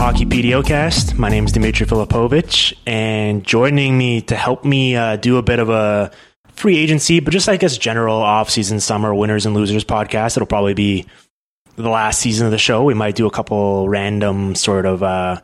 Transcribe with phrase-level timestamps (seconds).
[0.00, 1.18] Hockey PDOcast.
[1.18, 5.58] My name is Dimitri Filipovic, and joining me to help me uh, do a bit
[5.58, 6.10] of a
[6.54, 10.38] free agency, but just I guess general off-season, summer winners and losers podcast.
[10.38, 11.04] It'll probably be
[11.76, 12.82] the last season of the show.
[12.82, 15.42] We might do a couple random sort of uh,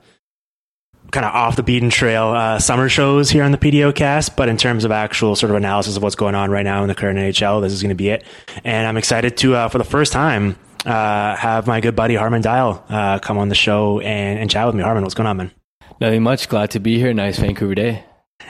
[1.10, 4.36] kind of off the beaten trail uh, summer shows here on the PDOcast.
[4.36, 6.88] But in terms of actual sort of analysis of what's going on right now in
[6.88, 8.24] the current NHL, this is going to be it.
[8.64, 10.56] And I'm excited to, uh, for the first time,
[10.86, 14.66] uh, have my good buddy Harman Dayal uh, come on the show and, and chat
[14.66, 14.82] with me.
[14.82, 15.50] Harman, what's going on, man?
[16.00, 16.48] Nothing much.
[16.48, 17.12] Glad to be here.
[17.12, 18.04] Nice Vancouver day.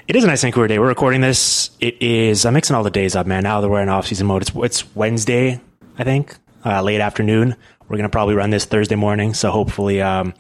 [0.09, 0.79] It is a nice Vancouver day.
[0.79, 1.71] We're recording this.
[1.81, 2.45] It is.
[2.45, 3.45] I'm mixing all the days up, man.
[3.45, 5.61] Now that we're in off season mode, it's it's Wednesday,
[5.99, 7.57] I think, uh, late afternoon.
[7.89, 9.33] We're gonna probably run this Thursday morning.
[9.33, 10.35] So hopefully, um,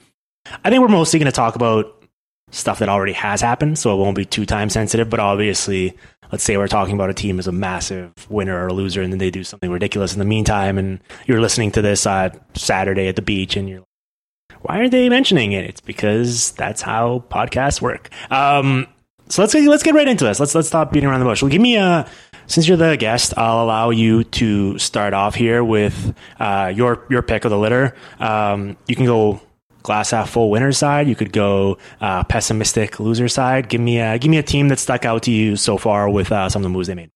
[0.65, 2.05] I think we're mostly gonna talk about
[2.51, 5.11] stuff that already has happened, so it won't be too time sensitive.
[5.11, 5.97] But obviously,
[6.33, 9.12] let's say we're talking about a team as a massive winner or a loser, and
[9.12, 13.09] then they do something ridiculous in the meantime, and you're listening to this uh, Saturday
[13.09, 15.65] at the beach, and you're like, why are they mentioning it?
[15.65, 18.11] It's because that's how podcasts work.
[18.31, 18.87] Um,
[19.28, 20.39] so let's let's get right into this.
[20.39, 21.43] Let's let's stop beating around the bush.
[21.43, 22.09] Well, give me a
[22.47, 27.23] since you're the guest, I'll allow you to start off here with uh, your your
[27.23, 27.95] pick of the litter.
[28.19, 29.41] Um, you can go
[29.86, 31.08] glass half full winner side.
[31.08, 33.69] You could go uh, pessimistic loser side.
[33.69, 36.30] Give me a give me a team that stuck out to you so far with
[36.30, 37.10] uh, some of the moves they made.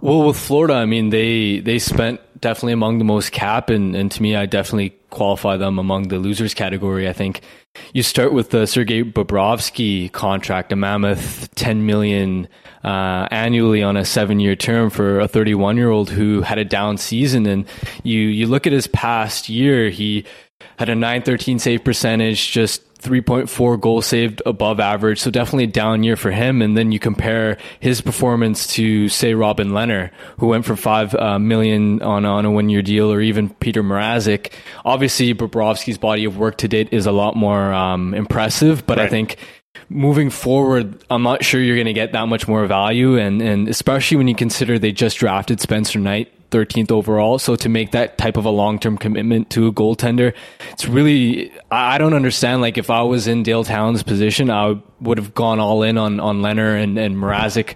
[0.00, 4.10] Well, with Florida, I mean they they spent definitely among the most cap, and and
[4.12, 7.08] to me, I definitely qualify them among the losers category.
[7.08, 7.40] I think
[7.94, 12.46] you start with the Sergei Bobrovsky contract, a mammoth ten million
[12.84, 16.64] uh, annually on a seven year term for a 31 year old who had a
[16.64, 17.66] down season, and
[18.02, 20.24] you you look at his past year, he
[20.78, 25.20] had a 913 save percentage, just 3.4 goals saved above average.
[25.20, 26.62] So definitely a down year for him.
[26.62, 31.38] And then you compare his performance to say Robin Lehner, who went for five uh,
[31.38, 34.52] million on, on a one year deal or even Peter Mrazek.
[34.84, 39.06] Obviously Bobrovsky's body of work to date is a lot more um, impressive, but right.
[39.06, 39.36] I think
[39.88, 43.16] moving forward, I'm not sure you're going to get that much more value.
[43.16, 47.38] And, and especially when you consider they just drafted Spencer Knight 13th overall.
[47.38, 50.34] So to make that type of a long term commitment to a goaltender,
[50.72, 52.62] it's really, I don't understand.
[52.62, 56.20] Like if I was in Dale Tallon's position, I would have gone all in on,
[56.20, 57.74] on Lehner and, and Mrazek,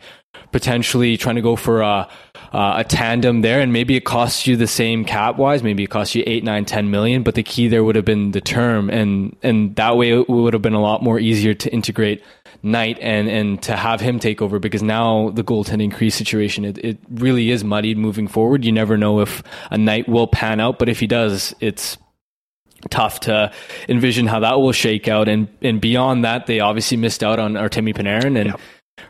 [0.52, 2.08] potentially trying to go for a,
[2.52, 5.62] uh, a tandem there, and maybe it costs you the same cap wise.
[5.62, 8.32] Maybe it costs you eight, nine, ten million, but the key there would have been
[8.32, 11.72] the term, and and that way it would have been a lot more easier to
[11.72, 12.22] integrate
[12.62, 16.76] Knight and and to have him take over because now the goaltending crease situation it,
[16.78, 18.64] it really is muddied moving forward.
[18.64, 21.96] You never know if a Knight will pan out, but if he does, it's
[22.90, 23.52] tough to
[23.88, 25.28] envision how that will shake out.
[25.28, 28.56] And and beyond that, they obviously missed out on Artemi Panarin and.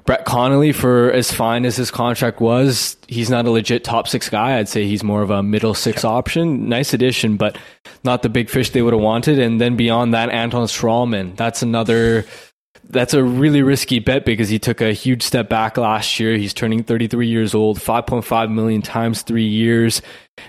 [0.05, 4.29] Brett Connolly, for as fine as his contract was, he's not a legit top six
[4.29, 4.59] guy.
[4.59, 6.69] I'd say he's more of a middle six option.
[6.69, 7.59] Nice addition, but
[8.05, 9.39] not the big fish they would have wanted.
[9.39, 11.37] And then beyond that, Anton Stralman.
[11.37, 12.25] That's another
[12.91, 16.37] that's a really risky bet because he took a huge step back last year.
[16.37, 20.03] He's turning 33 years old, 5.5 million times three years.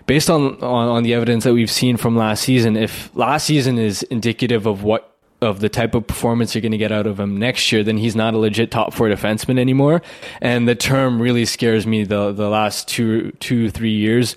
[0.07, 3.77] Based on, on, on the evidence that we've seen from last season, if last season
[3.77, 5.10] is indicative of what
[5.41, 7.97] of the type of performance you're going to get out of him next year, then
[7.97, 10.01] he's not a legit top four defenseman anymore.
[10.39, 14.35] And the term really scares me the the last two two three years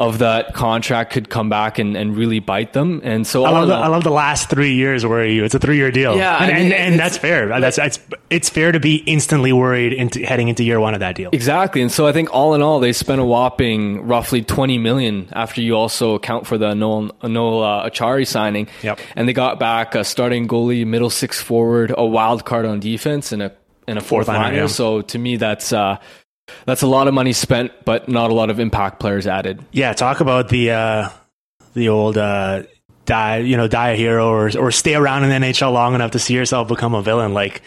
[0.00, 3.02] of that contract could come back and, and really bite them.
[3.04, 5.58] And so I love, the, I love the last three years where you it's a
[5.58, 6.16] three year deal.
[6.16, 7.60] Yeah, and, I mean, and, and that's fair.
[7.60, 7.98] That's it's
[8.30, 11.28] it's fair to be instantly worried into heading into year one of that deal.
[11.34, 11.82] Exactly.
[11.82, 15.60] And so I think all in all, they spent a whopping roughly 20 million after
[15.60, 18.68] you also account for the Noel, Noel uh, Acciari signing.
[18.82, 19.00] Yep.
[19.16, 23.32] And they got back a starting goalie, middle six forward, a wild card on defense,
[23.32, 23.52] and a,
[23.86, 24.56] and a fourth, Fourth liner, liner.
[24.62, 24.66] yeah.
[24.68, 25.98] So to me, that's, uh,
[26.66, 29.64] that's a lot of money spent, but not a lot of impact players added.
[29.72, 31.08] Yeah, talk about the uh,
[31.74, 32.64] the old uh,
[33.04, 36.12] die you know die a hero or or stay around in the NHL long enough
[36.12, 37.34] to see yourself become a villain.
[37.34, 37.62] Like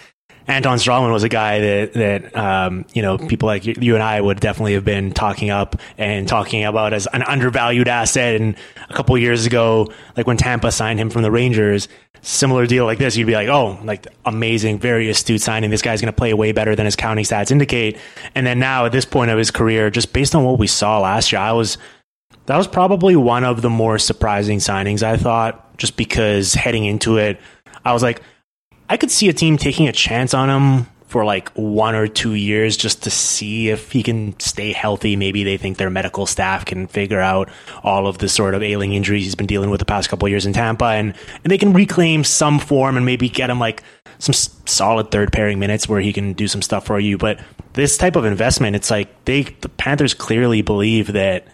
[0.47, 4.03] Anton Stralman was a guy that that um, you know people like you, you and
[4.03, 8.39] I would definitely have been talking up and talking about as an undervalued asset.
[8.39, 8.55] And
[8.89, 11.87] a couple years ago, like when Tampa signed him from the Rangers.
[12.25, 15.69] Similar deal like this, you'd be like, "Oh, like amazing, very astute signing.
[15.69, 17.97] This guy's going to play way better than his counting stats indicate."
[18.33, 20.99] And then now, at this point of his career, just based on what we saw
[20.99, 21.77] last year, I was
[22.45, 27.17] that was probably one of the more surprising signings, I thought, just because heading into
[27.17, 27.39] it,
[27.85, 28.21] I was like,
[28.89, 32.33] I could see a team taking a chance on him for like one or two
[32.33, 35.15] years just to see if he can stay healthy.
[35.15, 37.49] Maybe they think their medical staff can figure out
[37.83, 40.47] all of the sort of ailing injuries he's been dealing with the past couple years
[40.47, 41.13] in Tampa and,
[41.43, 43.83] and they can reclaim some form and maybe get him like
[44.17, 44.33] some
[44.65, 47.19] solid third pairing minutes where he can do some stuff for you.
[47.19, 47.39] But
[47.73, 51.45] this type of investment, it's like they, the Panthers clearly believe that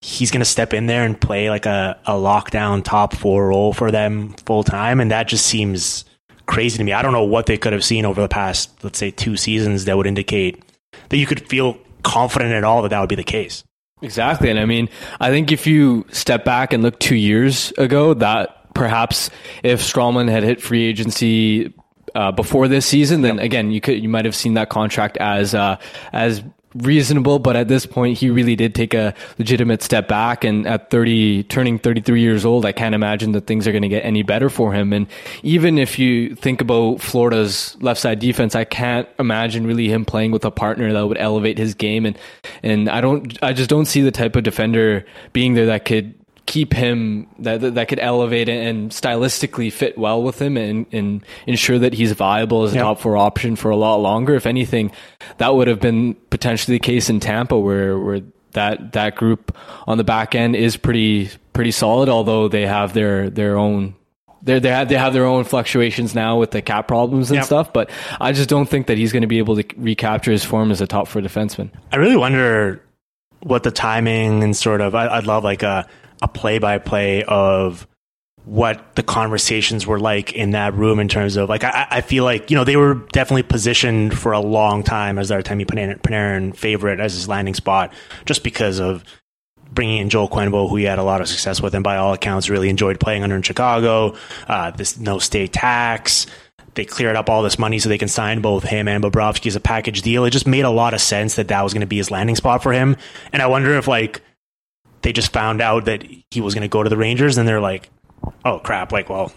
[0.00, 3.72] he's going to step in there and play like a, a lockdown top four role
[3.72, 4.98] for them full time.
[4.98, 6.04] And that just seems
[6.46, 6.92] crazy to me.
[6.92, 9.84] I don't know what they could have seen over the past, let's say, two seasons
[9.84, 10.62] that would indicate
[11.08, 13.64] that you could feel confident at all that that would be the case.
[14.02, 14.50] Exactly.
[14.50, 14.88] And I mean,
[15.20, 19.30] I think if you step back and look two years ago, that perhaps
[19.62, 21.72] if Stralman had hit free agency
[22.14, 25.54] uh, before this season, then again, you could you might have seen that contract as
[25.54, 25.76] uh,
[26.12, 26.42] as
[26.78, 27.38] reasonable.
[27.38, 30.44] But at this point, he really did take a legitimate step back.
[30.44, 33.82] And at thirty, turning thirty three years old, I can't imagine that things are going
[33.82, 34.92] to get any better for him.
[34.92, 35.06] And
[35.42, 40.32] even if you think about Florida's left side defense, I can't imagine really him playing
[40.32, 42.06] with a partner that would elevate his game.
[42.06, 42.18] And
[42.62, 46.14] and I don't, I just don't see the type of defender being there that could
[46.46, 51.24] keep him that that could elevate it and stylistically fit well with him and, and
[51.46, 52.82] ensure that he's viable as a Yeah.
[52.82, 54.34] top four option for a lot longer.
[54.36, 54.92] If anything,
[55.38, 58.20] that would have been potentially the case in Tampa where where
[58.52, 59.56] that that group
[59.86, 63.94] on the back end is pretty pretty solid, although they have their their own
[64.42, 67.44] they they have they have their own fluctuations now with the cap problems and Yep.
[67.44, 67.72] stuff.
[67.72, 67.90] But
[68.20, 70.80] I just don't think that he's going to be able to recapture his form as
[70.80, 71.70] a top four defenseman.
[71.92, 72.80] I really wonder
[73.42, 75.86] what the timing and sort of, I, I'd love like a,
[76.22, 77.86] a play by play of
[78.46, 82.22] what the conversations were like in that room in terms of like I, I feel
[82.22, 86.56] like you know they were definitely positioned for a long time as Artemi Panarin, Panarin
[86.56, 87.92] favorite as his landing spot
[88.24, 89.02] just because of
[89.72, 92.12] bringing in Joel Quenneville who he had a lot of success with and by all
[92.12, 94.14] accounts really enjoyed playing under in Chicago.
[94.46, 96.26] Uh, this no state tax.
[96.74, 99.56] They cleared up all this money so they can sign both him and Bobrovsky as
[99.56, 100.24] a package deal.
[100.24, 102.36] It just made a lot of sense that that was going to be his landing
[102.36, 102.96] spot for him.
[103.32, 104.20] And I wonder if like
[105.06, 107.60] they just found out that he was going to go to the Rangers and they're
[107.60, 107.88] like
[108.44, 109.32] oh crap, like, well,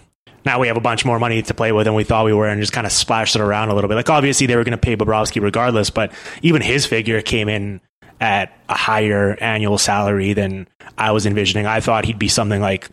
[0.45, 2.47] now we have a bunch more money to play with than we thought we were
[2.47, 3.95] and just kind of splashed it around a little bit.
[3.95, 7.81] Like, obviously, they were going to pay Bobrovsky regardless, but even his figure came in
[8.21, 11.65] at a higher annual salary than I was envisioning.
[11.65, 12.89] I thought he'd be something like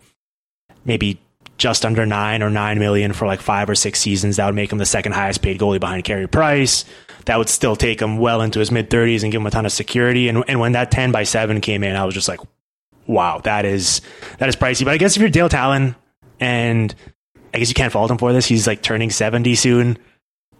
[0.85, 1.19] maybe
[1.57, 4.37] just under nine or nine million for like five or six seasons.
[4.37, 6.85] That would make him the second highest paid goalie behind Carey Price.
[7.25, 9.65] That would still take him well into his mid 30s and give him a ton
[9.65, 10.29] of security.
[10.29, 12.39] And, and when that 10 by 7 came in, I was just like,
[13.07, 14.01] wow, that is
[14.37, 14.85] that is pricey.
[14.85, 15.95] But I guess if you're Dale Tallon,
[16.39, 16.93] and
[17.53, 19.97] I guess you can't fault him for this, he's like turning seventy soon.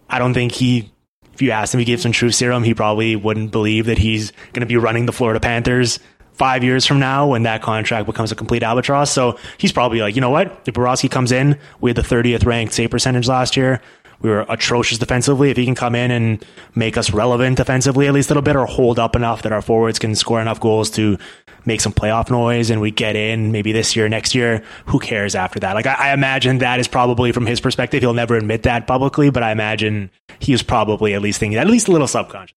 [0.08, 0.90] I don't think he,
[1.34, 4.32] if you asked him, he gave some truth serum, he probably wouldn't believe that he's
[4.52, 5.98] going to be running the Florida Panthers
[6.32, 9.10] five years from now when that contract becomes a complete albatross.
[9.10, 10.62] So he's probably like, you know what?
[10.66, 13.82] If Bobrovsky comes in, we had the 30th ranked save percentage last year.
[14.20, 15.50] We were atrocious defensively.
[15.50, 16.44] If he can come in and
[16.74, 19.62] make us relevant defensively at least a little bit or hold up enough that our
[19.62, 21.18] forwards can score enough goals to
[21.64, 25.34] make some playoff noise and we get in maybe this year, next year, who cares
[25.34, 25.74] after that?
[25.74, 28.00] Like, I, I imagine that is probably from his perspective.
[28.00, 30.10] He'll never admit that publicly, but I imagine
[30.40, 32.54] he was probably at least thinking, at least a little subconscious.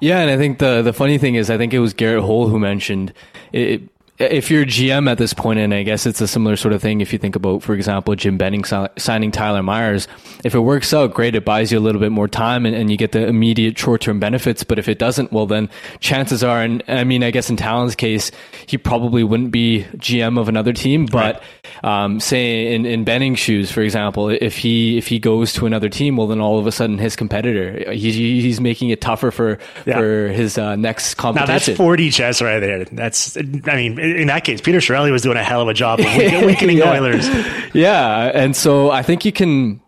[0.00, 2.48] Yeah, and I think the the funny thing is, I think it was Garret Hohl
[2.48, 3.12] who mentioned
[3.52, 3.82] it.
[4.16, 7.00] If you're GM at this point, and I guess it's a similar sort of thing.
[7.00, 8.62] If you think about, for example, Jim Benning
[8.96, 10.06] signing Tyler Myers,
[10.44, 12.92] if it works out, great, it buys you a little bit more time and, and
[12.92, 14.62] you get the immediate short term benefits.
[14.62, 15.68] But if it doesn't, well, then
[15.98, 18.30] chances are, and I mean, I guess in Tallon's case,
[18.66, 21.06] he probably wouldn't be GM of another team.
[21.06, 21.42] But
[21.82, 22.04] right.
[22.04, 25.88] um, say in, in Benning's shoes, for example, if he if he goes to another
[25.88, 29.58] team, well, then all of a sudden his competitor, he's he's making it tougher for
[29.86, 29.98] yeah.
[29.98, 31.48] for his uh, next competition.
[31.48, 32.84] Now that's 4D chess right there.
[32.84, 36.00] That's I mean in that case, Peter Chiarelli was doing a hell of a job
[36.00, 36.92] of weakening yeah.
[36.92, 37.28] Oilers.
[37.74, 39.80] Yeah, and so I think you can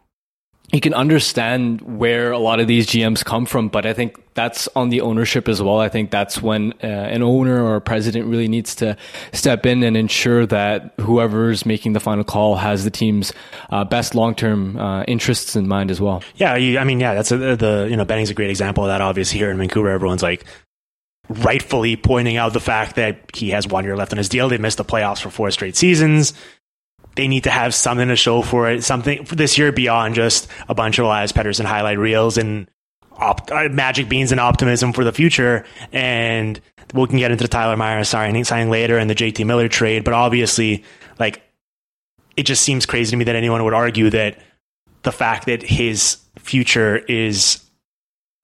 [0.72, 4.68] you can understand where a lot of these GMs come from, but I think that's
[4.74, 5.78] on the ownership as well.
[5.78, 8.96] I think that's when uh, an owner or a president really needs to
[9.32, 13.32] step in and ensure that whoever's making the final call has the team's
[13.70, 16.22] uh, best long-term uh, interests in mind as well.
[16.34, 18.88] Yeah, you, I mean, yeah, that's a, the you know Benning's a great example of
[18.88, 19.00] that.
[19.00, 20.44] Obviously, here in Vancouver, everyone's like
[21.28, 24.48] rightfully pointing out the fact that he has one year left on his deal.
[24.48, 26.32] They missed the playoffs for four straight seasons.
[27.16, 30.48] They need to have something to show for it, something for this year beyond just
[30.68, 32.68] a bunch of Elias Pettersson highlight reels and
[33.12, 35.64] op- uh, magic beans and optimism for the future.
[35.92, 36.60] And
[36.92, 40.04] we can get into the Tyler Myers signing, signing later and the JT Miller trade.
[40.04, 40.84] But obviously,
[41.18, 41.42] like,
[42.36, 44.38] it just seems crazy to me that anyone would argue that
[45.02, 47.65] the fact that his future is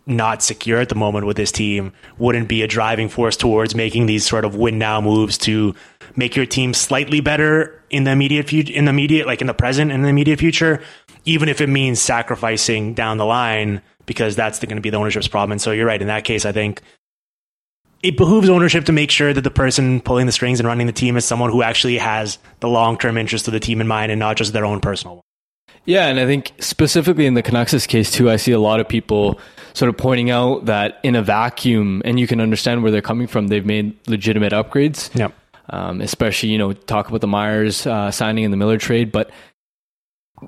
[0.06, 4.06] not secure at the moment with this team wouldn't be a driving force towards making
[4.06, 5.74] these sort of win now moves to
[6.16, 9.54] make your team slightly better in the immediate future in the immediate like in the
[9.54, 10.82] present and the immediate future
[11.24, 15.28] even if it means sacrificing down the line because that's going to be the ownership's
[15.28, 15.52] problem.
[15.52, 16.82] And so you're right in that case i think
[18.02, 20.92] it behooves ownership to make sure that the person pulling the strings and running the
[20.92, 24.18] team is someone who actually has the long-term interest of the team in mind and
[24.18, 25.22] not just their own personal one.
[25.84, 28.88] Yeah, and I think specifically in the Canucks' case too, I see a lot of
[28.88, 29.40] people
[29.74, 33.26] sort of pointing out that in a vacuum, and you can understand where they're coming
[33.26, 33.48] from.
[33.48, 35.14] They've made legitimate upgrades.
[35.18, 35.34] Yep.
[35.70, 39.30] Um, especially, you know, talk about the Myers uh, signing in the Miller trade, but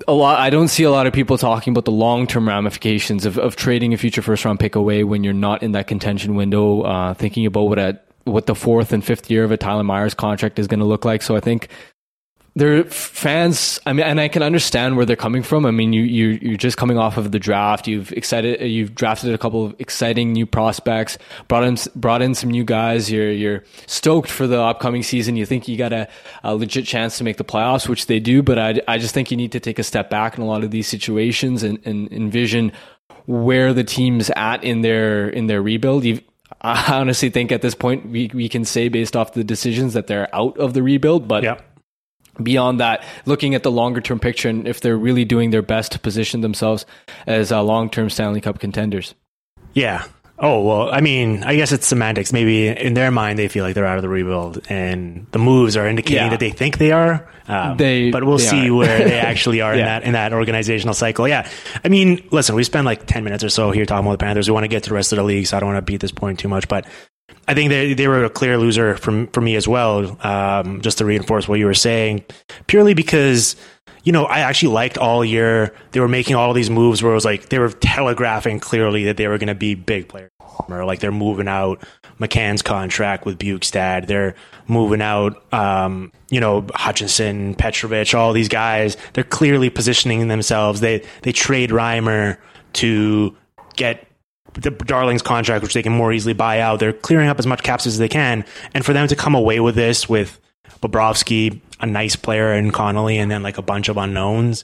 [0.07, 0.39] a lot.
[0.39, 3.55] I don't see a lot of people talking about the long term ramifications of, of
[3.55, 6.81] trading a future first round pick away when you're not in that contention window.
[6.81, 10.13] Uh, thinking about what a what the fourth and fifth year of a Tyler Myers
[10.13, 11.21] contract is going to look like.
[11.21, 11.69] So I think
[12.57, 13.81] they're fans.
[13.85, 15.65] I mean, and I can understand where they're coming from.
[15.65, 17.85] I mean, you you you're just coming off of the draft.
[17.85, 18.61] You've excited.
[18.61, 21.17] You've drafted a couple of exciting new prospects.
[21.49, 23.11] Brought in brought in some new guys.
[23.11, 25.35] You're you're stoked for the upcoming season.
[25.35, 26.07] You think you got a,
[26.43, 28.41] a legit chance to make the playoffs, which they do.
[28.41, 30.63] But I I just think you need to take a step back in a lot
[30.63, 32.71] of these situations and, and envision
[33.25, 36.05] where the team's at in their in their rebuild.
[36.05, 36.21] You've,
[36.61, 40.07] I honestly think at this point we, we can say based off the decisions that
[40.07, 41.43] they're out of the rebuild, but
[42.41, 45.93] beyond that, looking at the longer term picture and if they're really doing their best
[45.93, 46.85] to position themselves
[47.27, 49.15] as uh, long term Stanley Cup contenders.
[49.73, 50.05] Yeah.
[50.37, 52.33] Oh, well, I mean, I guess it's semantics.
[52.33, 55.77] Maybe in their mind, they feel like they're out of the rebuild, and the moves
[55.77, 56.29] are indicating yeah.
[56.29, 57.29] that they think they are.
[57.47, 58.73] Um, they, but we'll see are.
[58.73, 59.79] where they actually are yeah.
[59.79, 61.25] in that in that organizational cycle.
[61.25, 61.49] Yeah,
[61.85, 64.49] I mean, listen, we spent like ten minutes or so here talking about the Panthers.
[64.49, 65.89] We want to get to the rest of the league, so I don't want to
[65.89, 66.67] beat this point too much.
[66.67, 66.85] But
[67.47, 70.17] I think they they were a clear loser from for me as well.
[70.25, 72.23] Um, just to reinforce what you were saying,
[72.67, 73.55] purely because
[74.03, 77.15] you know I actually liked all year they were making all these moves where it
[77.15, 80.31] was like they were telegraphing clearly that they were going to be big players.
[80.69, 81.83] Or like they're moving out
[82.19, 84.07] McCann's contract with Bjugstad.
[84.07, 84.35] They're
[84.67, 88.95] moving out, um, you know, Hutchinson, Petrovic, all these guys.
[89.13, 90.79] They're clearly positioning themselves.
[90.79, 92.37] They they trade Reimer
[92.73, 93.35] to
[93.75, 94.04] get
[94.55, 96.79] the Darling's contract, which they can more easily buy out.
[96.79, 99.59] They're clearing up as much caps as they can, and for them to come away
[99.59, 100.39] with this with
[100.81, 104.63] Bobrovsky, a nice player, and Connolly, and then like a bunch of unknowns,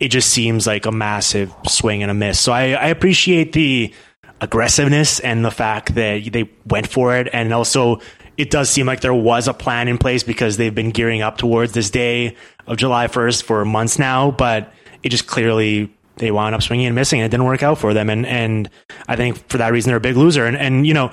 [0.00, 2.40] it just seems like a massive swing and a miss.
[2.40, 3.92] So I, I appreciate the
[4.40, 8.00] aggressiveness and the fact that they went for it, and also
[8.36, 11.36] it does seem like there was a plan in place because they've been gearing up
[11.36, 14.72] towards this day of July 1st for months now, but
[15.02, 17.20] it just clearly they wound up swinging and missing.
[17.20, 18.08] And it didn't work out for them.
[18.08, 18.70] And, and
[19.08, 20.46] I think for that reason, they're a big loser.
[20.46, 21.12] And, and, you know,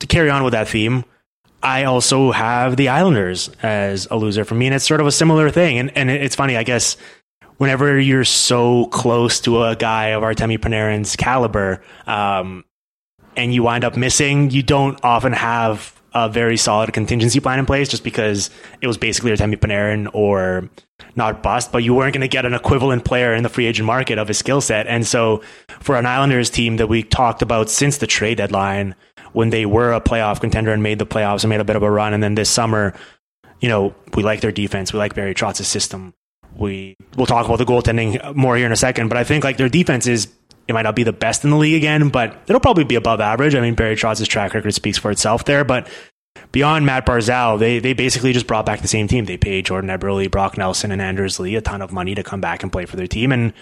[0.00, 1.04] to carry on with that theme,
[1.62, 4.66] I also have the Islanders as a loser for me.
[4.66, 5.78] And it's sort of a similar thing.
[5.78, 6.96] And, and it's funny, I guess,
[7.58, 12.64] whenever you're so close to a guy of Artemi Panarin's caliber, um,
[13.36, 17.66] and you wind up missing, you don't often have a very solid contingency plan in
[17.66, 18.50] place just because
[18.80, 20.68] it was basically Artemi Panarin or
[21.16, 23.86] not bust, but you weren't going to get an equivalent player in the free agent
[23.86, 24.86] market of his skill set.
[24.86, 25.42] And so
[25.80, 28.94] for an Islanders team that we talked about since the trade deadline,
[29.32, 31.82] when they were a playoff contender and made the playoffs and made a bit of
[31.82, 32.94] a run, and then this summer,
[33.60, 36.14] you know, we like their defense, we like Barry Trotz's system.
[36.56, 39.56] We we'll talk about the goaltending more here in a second, but I think like
[39.56, 40.28] their defense is
[40.66, 43.20] it might not be the best in the league again, but it'll probably be above
[43.20, 43.54] average.
[43.54, 45.88] I mean, Barry Trotz's track record speaks for itself there, but
[46.52, 49.24] beyond Mat Barzal, they they basically just brought back the same team.
[49.24, 52.40] They paid Jordan Eberle, Brock Nelson, and Anders Lee a ton of money to come
[52.40, 53.52] back and play for their team, and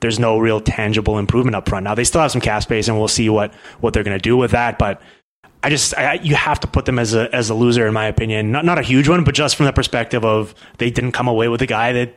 [0.00, 1.84] there's no real tangible improvement up front.
[1.84, 4.22] Now they still have some cap space, and we'll see what what they're going to
[4.22, 4.78] do with that.
[4.78, 5.00] But
[5.62, 8.06] I just I, you have to put them as a as a loser in my
[8.06, 8.52] opinion.
[8.52, 11.48] Not not a huge one, but just from the perspective of they didn't come away
[11.48, 12.14] with a guy that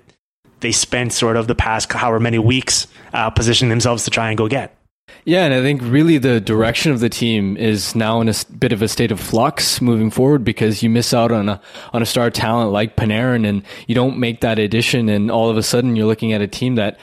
[0.60, 4.38] they spent sort of the past however many weeks uh, positioning themselves to try and
[4.38, 4.77] go get.
[5.26, 8.72] Yeah, and I think really the direction of the team is now in a bit
[8.72, 11.62] of a state of flux moving forward because you miss out on a
[11.92, 15.58] on a star talent like Panarin, and you don't make that addition, and all of
[15.58, 16.98] a sudden you're looking at a team that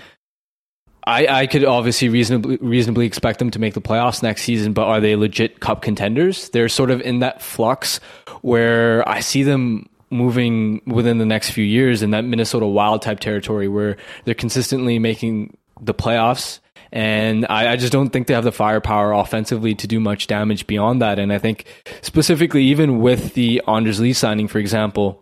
[1.07, 4.85] I, I could obviously reasonably reasonably expect them to make the playoffs next season, but
[4.85, 6.49] are they legit cup contenders?
[6.49, 8.01] They're sort of in that flux
[8.41, 13.21] where I see them moving within the next few years in that Minnesota Wild type
[13.21, 16.61] territory where they're consistently making the playoffs
[16.95, 20.69] and I, I, just don't think they have the firepower offensively to do much damage
[20.69, 21.19] beyond that.
[21.19, 21.67] And I think
[22.03, 25.21] specifically, even with the Anders Lee signing, for example,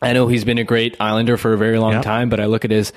[0.00, 2.02] I know he's been a great Islander for a very long yep.
[2.02, 2.94] time, but I look at his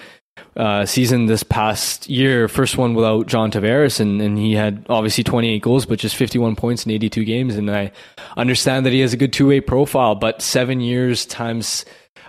[0.56, 5.26] uh, season this past year, first one without John Tavares, and, and he had obviously
[5.26, 7.56] 28 goals, but just 51 points in 82 games.
[7.56, 7.92] And I
[8.38, 11.84] understand that he has a good two way profile, but seven years times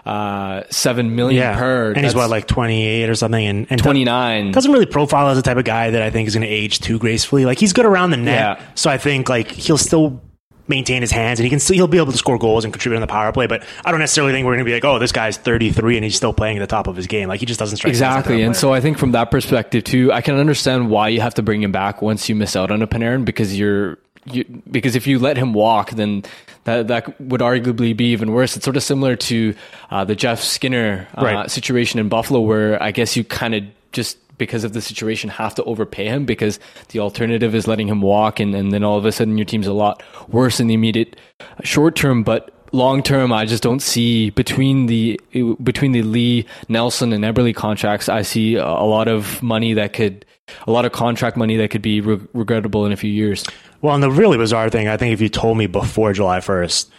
[0.04, 1.56] uh, seven million yeah.
[1.56, 1.92] per.
[1.92, 3.44] And he's what, like 28 or something?
[3.44, 4.52] And, and 29.
[4.52, 6.80] Doesn't really profile as the type of guy that I think is going to age
[6.80, 7.44] too gracefully.
[7.44, 8.58] Like he's good around the net.
[8.58, 8.66] Yeah.
[8.74, 10.20] So I think like he'll still
[10.68, 12.96] maintain his hands and he can still, he'll be able to score goals and contribute
[12.96, 13.46] on the power play.
[13.46, 16.04] But I don't necessarily think we're going to be like, oh, this guy's 33 and
[16.04, 17.28] he's still playing at the top of his game.
[17.28, 18.42] Like he just doesn't strike exactly.
[18.42, 21.42] And so I think from that perspective too, I can understand why you have to
[21.42, 25.06] bring him back once you miss out on a Panarin because you're you, because if
[25.06, 26.22] you let him walk, then
[26.64, 28.56] that that would arguably be even worse.
[28.56, 29.54] It's sort of similar to
[29.90, 31.50] uh, the Jeff Skinner uh, right.
[31.50, 35.54] situation in Buffalo, where I guess you kind of just because of the situation have
[35.54, 39.04] to overpay him because the alternative is letting him walk, and, and then all of
[39.04, 41.16] a sudden your team's a lot worse in the immediate
[41.62, 45.20] short term, but long term, I just don't see between the
[45.62, 48.08] between the Lee, Nelson, and Eberle contracts.
[48.08, 50.24] I see a lot of money that could,
[50.66, 53.44] a lot of contract money that could be re- regrettable in a few years.
[53.80, 56.90] Well, and the really bizarre thing, I think, if you told me before July first,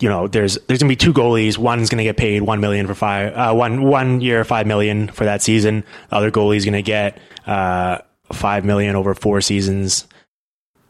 [0.00, 1.58] you know, there's there's gonna be two goalies.
[1.58, 5.24] One's gonna get paid one million for five, uh, one one year five million for
[5.24, 5.84] that season.
[6.10, 7.98] The other goalie's gonna get uh,
[8.32, 10.06] five million over four seasons.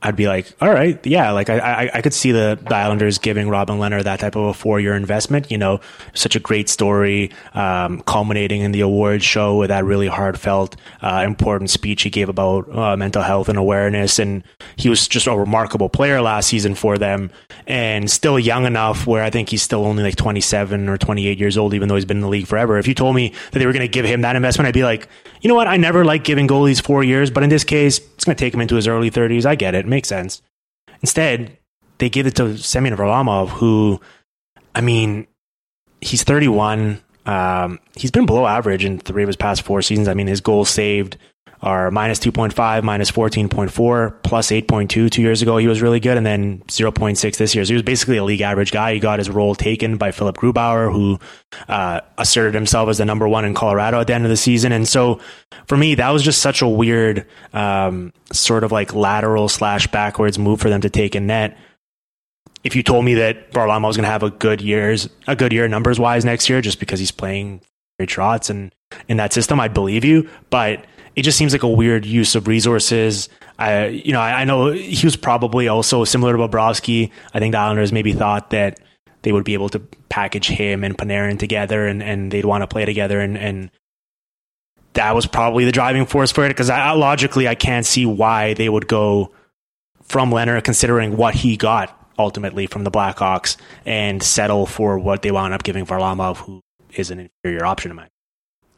[0.04, 3.18] I'd be like, all right, yeah, like I, I, I could see the, the, Islanders
[3.18, 5.50] giving Robin Lehner that type of a four year investment.
[5.50, 5.80] You know,
[6.12, 11.22] such a great story, um, culminating in the awards show with that really heartfelt, uh,
[11.24, 14.18] important speech he gave about uh, mental health and awareness.
[14.18, 14.42] And
[14.74, 17.30] he was just a remarkable player last season for them
[17.68, 21.56] and still young enough where I think he's still only like 27 or 28 years
[21.56, 22.76] old, even though he's been in the league forever.
[22.78, 24.82] If you told me that they were going to give him that investment, I'd be
[24.82, 25.08] like,
[25.40, 25.68] you know what?
[25.68, 28.54] I never like giving goalies four years, but in this case, it's going to take
[28.54, 29.44] him into his early 30s.
[29.44, 29.78] I get it.
[29.78, 30.42] it makes sense.
[31.00, 31.58] Instead,
[31.98, 34.00] they give it to Semyon Varlamov, who,
[34.76, 35.26] I mean,
[36.00, 37.00] he's 31.
[37.26, 40.06] Um, he's been below average in three of his past four seasons.
[40.06, 41.16] I mean, his goals saved
[41.62, 45.56] are minus 2.5, minus 14.4, plus 8.2 two years ago.
[45.58, 46.16] He was really good.
[46.16, 47.64] And then 0.6 this year.
[47.64, 48.94] So he was basically a league average guy.
[48.94, 51.20] He got his role taken by Philipp Grubauer, who
[51.68, 54.72] uh, asserted himself as the number one in Colorado at the end of the season.
[54.72, 55.20] And so
[55.66, 60.38] for me, that was just such a weird um, sort of like lateral slash backwards
[60.38, 61.56] move for them to take in net.
[62.64, 65.52] If you told me that Varlamov was going to have a good years, a good
[65.52, 67.60] year numbers wise next year, just because he's playing
[67.98, 68.72] great shots and
[69.08, 70.28] in that system, I'd believe you.
[70.50, 73.28] But it just seems like a weird use of resources.
[73.58, 77.10] I, you know, I, I know he was probably also similar to Bobrovsky.
[77.34, 78.80] I think the Islanders maybe thought that
[79.22, 82.66] they would be able to package him and Panarin together and, and they'd want to
[82.66, 83.20] play together.
[83.20, 83.70] And, and
[84.94, 86.56] that was probably the driving force for it.
[86.56, 89.32] Cause I, logically, I can't see why they would go
[90.02, 95.30] from Lehner considering what he got ultimately from the Blackhawks and settle for what they
[95.30, 96.60] wound up giving Varlamov, who
[96.94, 98.08] is an inferior option in my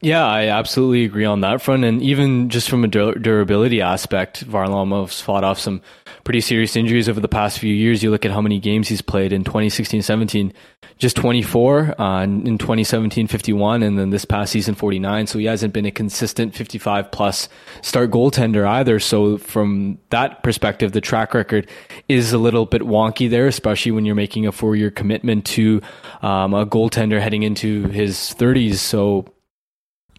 [0.00, 1.82] yeah, I absolutely agree on that front.
[1.84, 5.80] And even just from a dur- durability aspect, Varlamov's fought off some
[6.24, 8.02] pretty serious injuries over the past few years.
[8.02, 10.52] You look at how many games he's played in 2016 17,
[10.98, 15.26] just 24, uh, in 2017 51, and then this past season 49.
[15.26, 17.48] So he hasn't been a consistent 55 plus
[17.80, 19.00] start goaltender either.
[19.00, 21.70] So from that perspective, the track record
[22.10, 25.80] is a little bit wonky there, especially when you're making a four year commitment to
[26.20, 28.74] um, a goaltender heading into his 30s.
[28.74, 29.26] So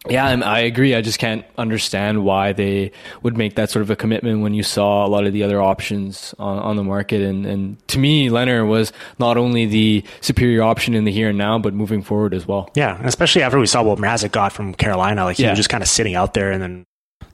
[0.10, 0.96] yeah, I agree.
[0.96, 2.92] I just can't understand why they
[3.24, 5.62] would make that sort of a commitment when you saw a lot of the other
[5.62, 7.22] options on, on the market.
[7.22, 11.38] And, and to me, Lehner was not only the superior option in the here and
[11.38, 12.70] now, but moving forward as well.
[12.76, 15.26] Yeah, especially after we saw what Mrazek got from Carolina.
[15.26, 15.52] Like he yeah.
[15.52, 16.86] was just kind of sitting out there and then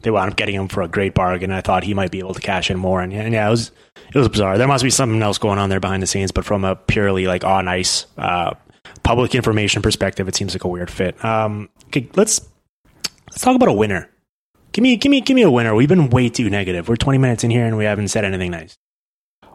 [0.01, 1.51] they wound up getting him for a great bargain.
[1.51, 3.71] I thought he might be able to cash in more, and, and yeah, it was
[4.13, 4.57] it was bizarre.
[4.57, 7.27] There must be something else going on there behind the scenes, but from a purely
[7.27, 8.55] like on ice uh,
[9.03, 11.23] public information perspective, it seems like a weird fit.
[11.23, 12.41] Um, okay, let's
[13.31, 14.09] let's talk about a winner.
[14.73, 15.73] Give me, give me, give me a winner.
[15.75, 16.87] We've been way too negative.
[16.87, 18.77] We're 20 minutes in here and we haven't said anything nice.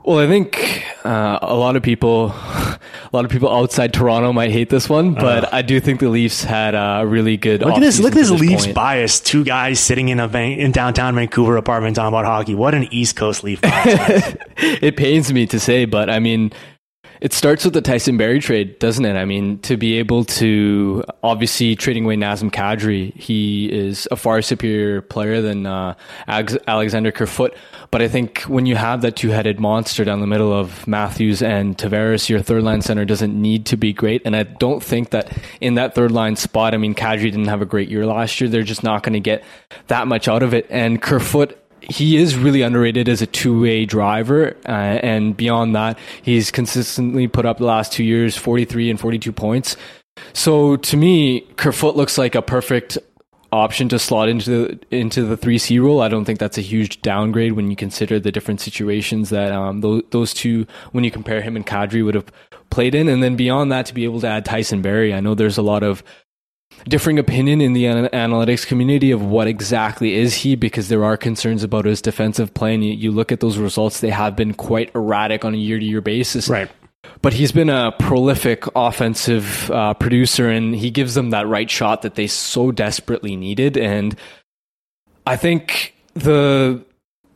[0.04, 2.78] Well, I think uh, a lot of people, a
[3.12, 6.08] lot of people outside Toronto might hate this one, but uh, I do think the
[6.08, 7.62] Leafs had a really good.
[7.62, 7.98] Look at this!
[7.98, 8.76] Look at this, this Leafs point.
[8.76, 9.18] bias.
[9.18, 12.54] Two guys sitting in a van- in downtown Vancouver apartment talking about hockey.
[12.54, 13.58] What an East Coast Leaf!
[13.64, 16.52] it pains me to say, but I mean,
[17.20, 19.16] it starts with the Tyson Barrie trade, doesn't it?
[19.16, 24.42] I mean, to be able to obviously trading away Nazem Kadri, he is a far
[24.42, 25.94] superior player than uh,
[26.28, 27.54] Alexander Kerfoot.
[27.90, 31.76] But I think when you have that two-headed monster down the middle of Matthews and
[31.76, 34.22] Tavares, your third line center doesn't need to be great.
[34.24, 37.62] And I don't think that in that third line spot, I mean, Kadri didn't have
[37.62, 38.50] a great year last year.
[38.50, 39.44] They're just not going to get
[39.86, 40.66] that much out of it.
[40.70, 46.50] And Kerfoot he is really underrated as a two-way driver, uh, and beyond that, he's
[46.50, 49.76] consistently put up the last two years 43 and 42 points.
[50.32, 52.98] So to me, Kerfoot looks like a perfect
[53.52, 56.00] option to slot into the into the three C role.
[56.00, 59.80] I don't think that's a huge downgrade when you consider the different situations that um,
[59.80, 62.30] those, those two, when you compare him and Kadri, would have
[62.70, 63.08] played in.
[63.08, 65.62] And then beyond that, to be able to add Tyson Barrie, I know there's a
[65.62, 66.02] lot of
[66.84, 71.62] differing opinion in the analytics community of what exactly is he because there are concerns
[71.62, 74.94] about his defensive play and you, you look at those results they have been quite
[74.94, 76.48] erratic on a year to year basis.
[76.48, 76.70] Right.
[77.22, 82.02] But he's been a prolific offensive uh, producer and he gives them that right shot
[82.02, 83.76] that they so desperately needed.
[83.76, 84.16] And
[85.26, 86.82] i think the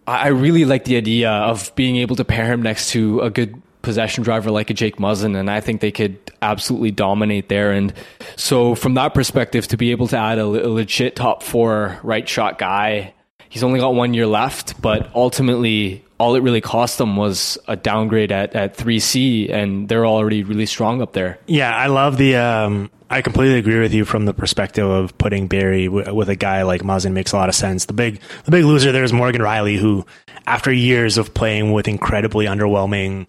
[0.06, 3.60] i really like the idea of being able to pair him next to a good
[3.82, 7.72] possession driver like a Jake Muzzin, and I think they could absolutely dominate there.
[7.72, 7.92] And
[8.36, 12.28] so, from that perspective, to be able to add a, a legit top four right
[12.28, 13.14] shot guy,
[13.48, 17.76] he's only got one year left, but ultimately, all it really cost them was a
[17.76, 21.38] downgrade at, at 3C, and they're already really strong up there.
[21.46, 22.36] Yeah, I love the.
[22.36, 26.36] Um, I completely agree with you from the perspective of putting Barrie w- with a
[26.36, 27.86] guy like Muzzin makes a lot of sense.
[27.86, 30.06] The big, the big loser there is Morgan Rielly, who,
[30.46, 33.26] after years of playing with incredibly underwhelming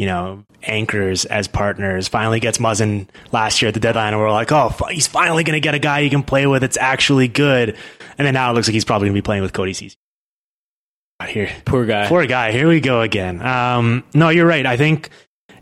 [0.00, 2.08] you know, anchors as partners.
[2.08, 5.52] Finally gets Muzzin last year at the deadline, and we're like, oh, he's finally going
[5.52, 7.76] to get a guy he can play with that's actually good.
[8.16, 9.98] And then now it looks like he's probably going to be playing with Cody Ceci.
[11.28, 12.08] Here, poor guy.
[12.08, 12.50] Poor guy.
[12.50, 13.42] Here we go again.
[13.42, 14.64] Um, no, you're right.
[14.64, 15.10] I think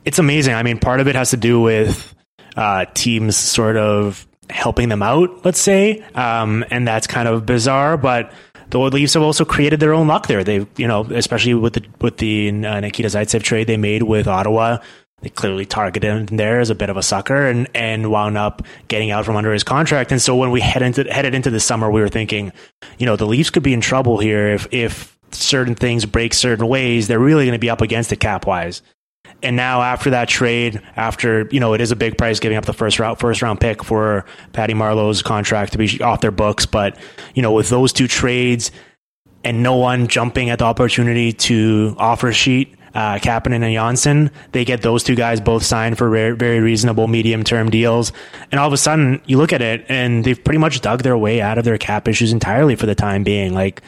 [0.04, 0.54] it's amazing.
[0.54, 2.14] I mean, part of it has to do with
[2.56, 7.96] uh, teams sort of helping them out, let's say, um, and that's kind of bizarre,
[7.96, 8.32] but
[8.70, 10.44] the Leafs have also created their own luck there.
[10.44, 14.26] They, you know, especially with the with the uh, Nikita Zaitsev trade they made with
[14.26, 14.78] Ottawa,
[15.22, 18.62] they clearly targeted him there as a bit of a sucker and and wound up
[18.88, 20.12] getting out from under his contract.
[20.12, 22.52] And so when we head into headed into the summer, we were thinking,
[22.98, 26.66] you know, the Leafs could be in trouble here if if certain things break certain
[26.68, 27.08] ways.
[27.08, 28.82] They're really going to be up against it cap wise.
[29.42, 32.64] And now after that trade, after you know it is a big price giving up
[32.64, 36.66] the first round first round pick for Patty Marleau's contract to be off their books,
[36.66, 36.98] but
[37.34, 38.70] you know with those two trades
[39.44, 44.64] and no one jumping at the opportunity to offer sheet uh, Kapanen and Johnsson, they
[44.64, 48.12] get those two guys both signed for very reasonable medium term deals.
[48.50, 51.16] And all of a sudden, you look at it and they've pretty much dug their
[51.16, 53.54] way out of their cap issues entirely for the time being.
[53.54, 53.82] Like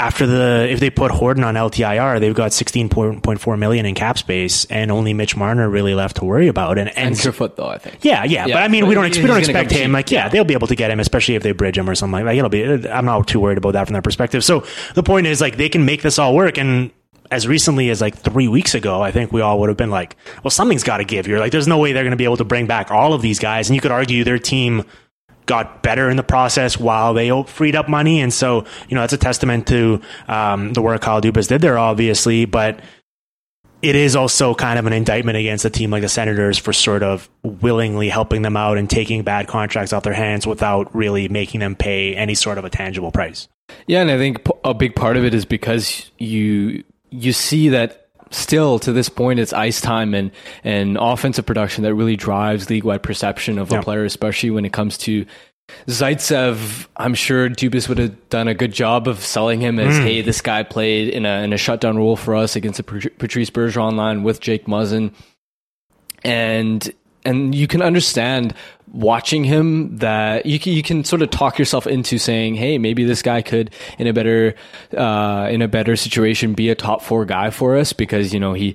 [0.00, 3.94] after the if they put Horton on LTIR, they've got sixteen point four million in
[3.94, 6.78] cap space, and only Mitch Marner really left to worry about.
[6.78, 7.98] And and, and Kerfoot though, I think.
[8.02, 9.92] Yeah, yeah, yeah but I mean, we don't ex- we don't expect him.
[9.92, 12.12] Like, yeah, they'll be able to get him, especially if they bridge him or something
[12.12, 12.34] like that.
[12.34, 12.88] It'll be.
[12.88, 14.42] I'm not too worried about that from that perspective.
[14.42, 16.90] So the point is, like, they can make this all work, and
[17.30, 20.16] as recently as like three weeks ago, I think we all would have been like,
[20.42, 21.26] well, something's got to give.
[21.26, 23.20] You're like, there's no way they're going to be able to bring back all of
[23.20, 24.84] these guys, and you could argue their team
[25.50, 28.20] got better in the process while they freed up money.
[28.20, 31.76] And so, you know, that's a testament to um, the work Kyle Dubas did there,
[31.76, 32.44] obviously.
[32.44, 32.80] But
[33.82, 37.02] it is also kind of an indictment against a team like the Senators for sort
[37.02, 41.58] of willingly helping them out and taking bad contracts off their hands without really making
[41.58, 43.48] them pay any sort of a tangible price.
[43.88, 47.99] Yeah, and I think a big part of it is because you you see that
[48.30, 50.30] still to this point it's ice time and
[50.62, 54.72] and offensive production that really drives league wide perception of a player, especially when it
[54.72, 55.26] comes to
[55.86, 60.02] Zaitsev, I'm sure Dubas would have done a good job of selling him as, mm.
[60.02, 63.50] hey, this guy played in a in a shutdown role for us against a Patrice
[63.50, 65.12] Bergeron line with Jake Muzzin,
[66.24, 66.92] and
[67.24, 68.54] and you can understand
[68.92, 73.04] watching him that you can, you can sort of talk yourself into saying, hey, maybe
[73.04, 74.54] this guy could in a better
[74.96, 78.52] uh, in a better situation be a top four guy for us because you know
[78.52, 78.74] he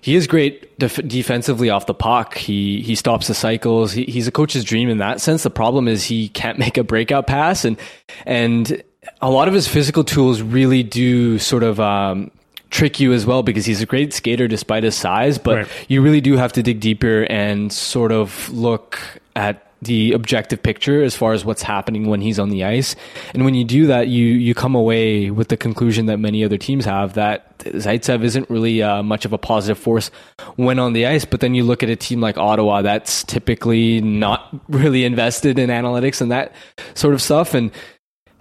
[0.00, 2.36] he is great def- defensively off the puck.
[2.36, 3.92] He he stops the cycles.
[3.92, 5.42] He, he's a coach's dream in that sense.
[5.42, 7.76] The problem is he can't make a breakout pass and
[8.24, 8.82] and
[9.22, 12.30] a lot of his physical tools really do sort of um,
[12.70, 15.68] trick you as well because he's a great skater despite his size, but Right.
[15.88, 18.98] you really do have to dig deeper and sort of look
[19.36, 22.96] at the objective picture as far as what's happening when he's on the ice.
[23.34, 26.56] And when you do that, you you come away with the conclusion that many other
[26.56, 30.10] teams have that Zaitsev isn't really uh, much of a positive force
[30.56, 31.24] when on the ice.
[31.24, 35.70] But then you look at a team like Ottawa that's typically not really invested in
[35.70, 36.54] analytics and that
[36.94, 37.70] sort of stuff, and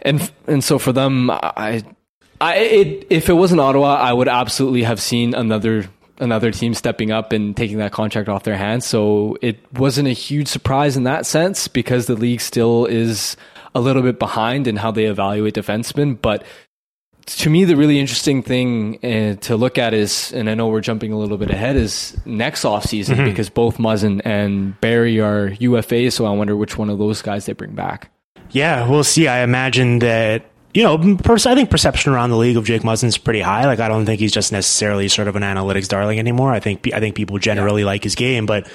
[0.01, 1.83] and and so for them, I,
[2.39, 7.11] I it, if it wasn't Ottawa, I would absolutely have seen another another team stepping
[7.11, 8.85] up and taking that contract off their hands.
[8.85, 13.35] So it wasn't a huge surprise in that sense because the league still is
[13.73, 16.43] a little bit behind in how they evaluate defensemen, but.
[17.27, 20.79] To me, the really interesting thing uh, to look at is, and I know we're
[20.79, 26.13] jumping a little bit ahead, is next offseason because both Muzzin and Barrie are UFAs.
[26.13, 28.11] So I wonder which one of those guys they bring back.
[28.51, 29.27] Yeah, we'll see.
[29.27, 30.45] I imagine that
[30.75, 33.65] you know, pers- I think perception around the league of Jake Muzzin's pretty high.
[33.65, 36.51] Like, I don't think he's just necessarily sort of an analytics darling anymore.
[36.51, 38.69] I think I think people generally like his game, but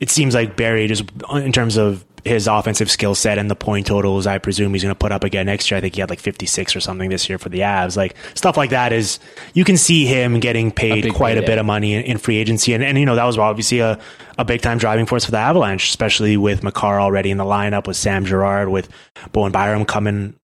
[0.00, 3.86] it seems like Barrie, just in terms of his offensive skill set and the point
[3.86, 5.78] totals, I presume he's going to put up again next year.
[5.78, 7.96] I think he had like 56 or something this year for the Avs.
[7.96, 9.20] Like stuff like that is
[9.52, 12.38] you can see him getting paid big quite a bit of money in, in free
[12.38, 14.00] agency, and, and you know that was obviously a,
[14.38, 17.86] a big time driving force for the Avalanche, especially with Makar already in the lineup,
[17.86, 18.88] with Sam Girard, with
[19.30, 20.34] Bowen Byram coming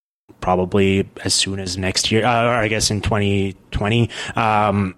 [0.40, 4.10] probably as soon as next year, uh, or I guess in 2020.
[4.36, 4.94] Um,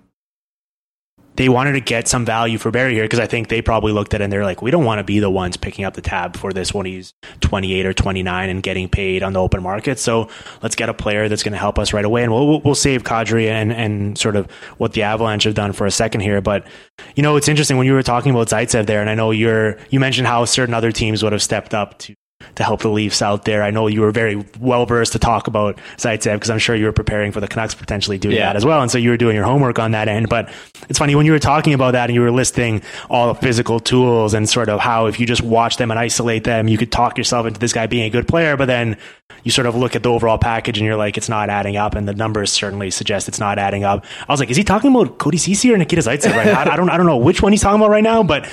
[1.36, 4.12] they wanted to get some value for Barrie here because I think they probably looked
[4.12, 6.02] at it and they're like, we don't want to be the ones picking up the
[6.02, 9.98] tab for this when he's 28 or 29 and getting paid on the open market.
[9.98, 10.28] So
[10.62, 12.22] let's get a player that's going to help us right away.
[12.22, 15.86] And we'll, we'll, save Kadri and, and sort of what the Avalanche have done for
[15.86, 16.40] a second here.
[16.40, 16.66] But,
[17.14, 19.78] you know, it's interesting when you were talking about Zaitsev there, and I know you're,
[19.90, 22.14] you mentioned how certain other teams would have stepped up to
[22.56, 23.62] to help the Leafs out there.
[23.62, 26.84] I know you were very well versed to talk about Zaitsev because I'm sure you
[26.86, 28.46] were preparing for the Canucks potentially doing Yeah.
[28.46, 28.80] that as well.
[28.82, 30.28] And so you were doing your homework on that end.
[30.28, 30.50] But
[30.88, 33.80] it's funny when you were talking about that and you were listing all the physical
[33.80, 36.92] tools and sort of how if you just watch them and isolate them, you could
[36.92, 38.56] talk yourself into this guy being a good player.
[38.56, 38.96] But then
[39.44, 41.94] you sort of look at the overall package and you're like, it's not adding up.
[41.94, 44.04] And the numbers certainly suggest it's not adding up.
[44.28, 46.60] I was like, is he talking about Cody Ceci or Nikita Zaitsev right now?
[46.72, 48.48] I don't, I don't know which one he's talking about right now, but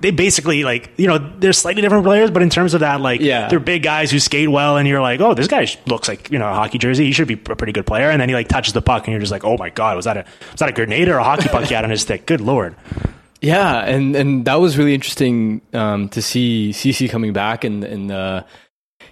[0.00, 3.20] they basically like you know they're slightly different players, but in terms of that, like
[3.20, 3.48] Yeah.
[3.48, 6.38] they're big guys who skate well, and you're like, oh, this guy looks like you
[6.38, 7.04] know a hockey jersey.
[7.06, 9.12] He should be a pretty good player, and then he like touches the puck, and
[9.12, 11.24] you're just like, oh my god, was that a was that a grenade or a
[11.24, 12.26] hockey puck he had on his stick?
[12.26, 12.74] Good lord.
[13.40, 18.06] Yeah, and and that was really interesting um, to see Ceci coming back in in
[18.06, 18.44] the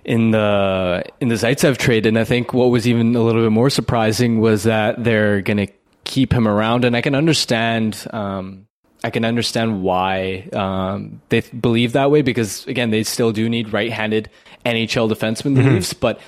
[0.04, 3.52] in the in the Zaitsev trade, and I think what was even a little bit
[3.52, 5.72] more surprising was that they're going to
[6.04, 8.06] keep him around, and I can understand.
[8.12, 8.66] Um,
[9.04, 13.50] I can understand why um, they th- believe that way because again, they still do
[13.50, 14.30] need right-handed
[14.64, 16.18] NHL defensemen, the Leafs, but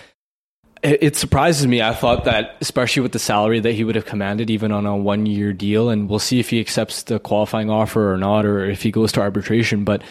[0.83, 1.81] it, it surprises me.
[1.81, 4.95] I thought that, especially with the salary that he would have commanded, even on a
[4.95, 8.69] one year deal, and we'll see if he accepts the qualifying offer or not, or
[8.69, 9.85] if he goes to arbitration.
[9.85, 10.03] But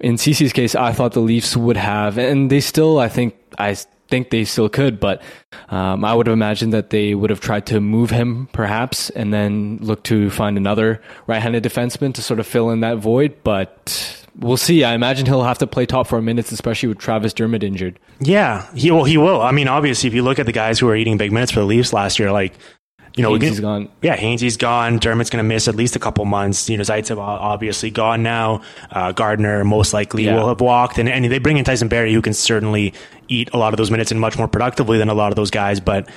[0.00, 3.76] in Ceci's case, I thought the Leafs would have, and they still, I think, I
[4.14, 5.22] think they still could, but
[5.70, 9.34] um, I would have imagined that they would have tried to move him perhaps and
[9.34, 13.34] then look to find another right handed defenseman to sort of fill in that void.
[13.42, 14.84] But we'll see.
[14.84, 17.98] I imagine he'll have to play top four minutes, especially with Travis Dermott injured.
[18.20, 19.42] Yeah, he well he will.
[19.42, 21.58] I mean, obviously, if you look at the guys who were eating big minutes for
[21.60, 22.52] the Leafs last year, like
[23.16, 23.88] you know, can- gone.
[24.02, 24.98] Yeah, Hainsey's gone.
[24.98, 26.68] Dermott's going to miss at least a couple months.
[26.68, 28.62] You know, Zaitsev obviously gone now.
[28.90, 30.34] Uh, Gardiner most likely Yeah.
[30.34, 32.92] will have walked, and, and they bring in Tyson Barrie, who can certainly
[33.28, 35.50] eat a lot of those minutes and much more productively than a lot of those
[35.50, 35.80] guys.
[35.80, 36.08] But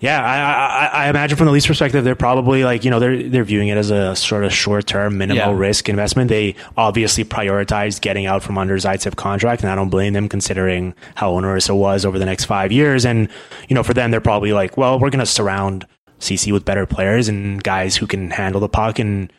[0.00, 3.22] yeah, I, I, I imagine from the Leafs perspective, they're probably like you know they're
[3.28, 5.56] they're viewing it as a sort of short term, minimal Yeah.
[5.58, 6.28] risk investment.
[6.28, 10.94] They obviously prioritized getting out from under Zaitsev contract, and I don't blame them considering
[11.14, 13.04] how onerous it was over the next five years.
[13.06, 13.28] And
[13.68, 15.86] you know, for them, they're probably like, well, we're going to surround
[16.18, 19.32] Ceci with better players and guys who can handle the puck and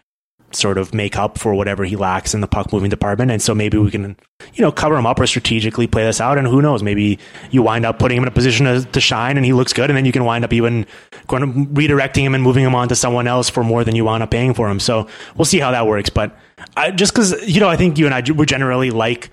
[0.55, 3.31] sort of make up for whatever he lacks in the puck moving department.
[3.31, 4.15] And so maybe we can,
[4.53, 6.37] you know, cover him up or strategically play this out.
[6.37, 7.19] And who knows, maybe
[7.51, 9.89] you wind up putting him in a position to, to shine and he looks good.
[9.89, 10.85] And then you can wind up even
[11.27, 14.05] going to redirecting him and moving him on to someone else for more than you
[14.05, 14.79] wound up paying for him.
[14.79, 16.09] So we'll see how that works.
[16.09, 16.37] But
[16.77, 19.31] I, just because, you know, I think you and I would generally like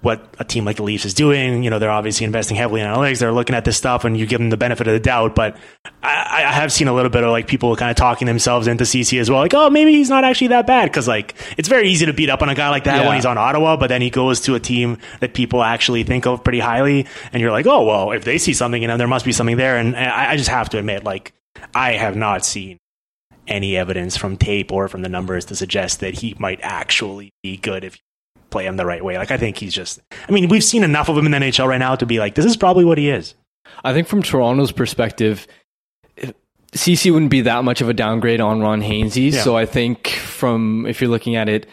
[0.00, 1.62] what a team like the Leafs is doing.
[1.64, 3.18] You know, they're obviously investing heavily in analytics.
[3.18, 5.34] They're looking at this stuff and you give them the benefit of the doubt.
[5.34, 5.56] But
[6.02, 8.86] I, I have seen a little bit of like people kind of talking themselves into
[8.86, 9.40] Ceci as well.
[9.40, 10.92] Like, oh, maybe he's not actually that bad.
[10.92, 13.06] Cause like it's very easy to beat up on a guy like that Yeah.
[13.08, 16.26] when he's on Ottawa, but then he goes to a team that people actually think
[16.26, 17.06] of pretty highly.
[17.32, 19.56] And you're like, oh, well, if they see something in him, there must be something
[19.56, 19.78] there.
[19.78, 21.32] And I, I just have to admit, like,
[21.74, 22.78] I have not seen
[23.48, 27.56] any evidence from tape or from the numbers to suggest that he might actually be
[27.56, 27.98] good if
[28.50, 29.18] play him the right way.
[29.18, 31.68] Like I think he's just I mean, we've seen enough of him in the NHL
[31.68, 33.34] right now to be like, this is probably what he is.
[33.84, 35.46] I think from Toronto's perspective,
[36.74, 39.32] Ceci wouldn't be that much of a downgrade on Ron Hainsey.
[39.32, 39.42] Yeah.
[39.42, 41.66] So I think from if you're looking at it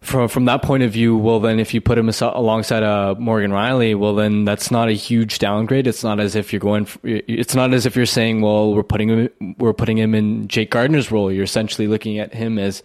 [0.00, 3.50] from from that point of view, well then if you put him alongside uh, Morgan
[3.50, 5.86] Rielly, well then that's not a huge downgrade.
[5.86, 6.84] It's not as if you're going.
[6.84, 10.48] f it's not as if you're saying, well, we're putting him we're putting him in
[10.48, 11.30] Jake Gardiner's role.
[11.30, 12.82] You're essentially looking at him as.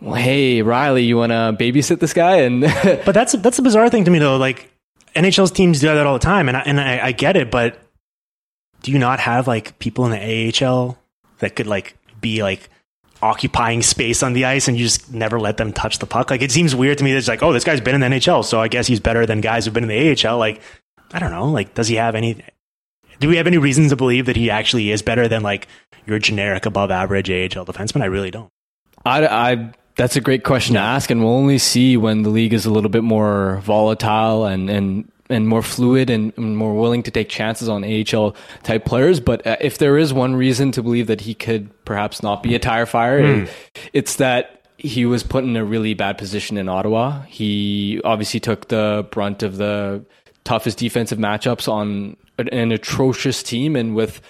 [0.00, 2.38] Well, hey Rielly, you want to babysit this guy?
[2.38, 2.62] And
[3.04, 4.36] But that's that's a bizarre thing to me though.
[4.36, 4.70] Like
[5.14, 7.50] NHL's teams do that all the time, and I, and I, I get it.
[7.50, 7.78] But
[8.82, 10.98] do you not have like people in the AHL
[11.38, 12.68] that could like be like
[13.22, 16.30] occupying space on the ice, and you just never let them touch the puck?
[16.30, 17.12] Like it seems weird to me.
[17.12, 19.26] That it's like, oh, this guy's been in the NHL, so I guess he's better
[19.26, 20.38] than guys who've been in the AHL.
[20.38, 20.62] Like
[21.12, 21.50] I don't know.
[21.50, 22.42] Like does he have any?
[23.18, 25.68] Do we have any reasons to believe that he actually is better than like
[26.06, 28.00] your generic above average AHL defenseman?
[28.00, 28.48] I really don't.
[29.04, 32.52] I, I that's a great question to ask, and we'll only see when the league
[32.54, 37.04] is a little bit more volatile and and and more fluid and, and more willing
[37.04, 39.20] to take chances on AHL type players.
[39.20, 42.54] But uh, if there is one reason to believe that he could perhaps not be
[42.56, 43.50] a tire fire, it-
[43.92, 47.20] it's that he was put in a really bad position in Ottawa.
[47.28, 50.04] He obviously took the brunt of the
[50.42, 54.20] toughest defensive matchups on an, an atrocious team, and with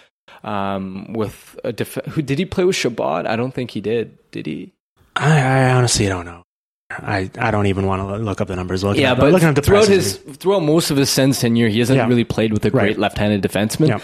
[0.44, 3.26] um, with a def- who did he play with Chabot?
[3.26, 4.18] I don't think he did.
[4.32, 4.72] Did he?
[5.20, 6.42] I, I honestly don't know.
[6.90, 8.82] I, I don't even want to look up the numbers.
[8.82, 11.78] Looking Yeah, up, but looking up throughout his throughout most of his Sens tenure, he
[11.78, 12.08] hasn't Yeah.
[12.08, 12.98] really played with a great Right.
[12.98, 13.88] left-handed defenseman.
[13.88, 14.00] Yeah.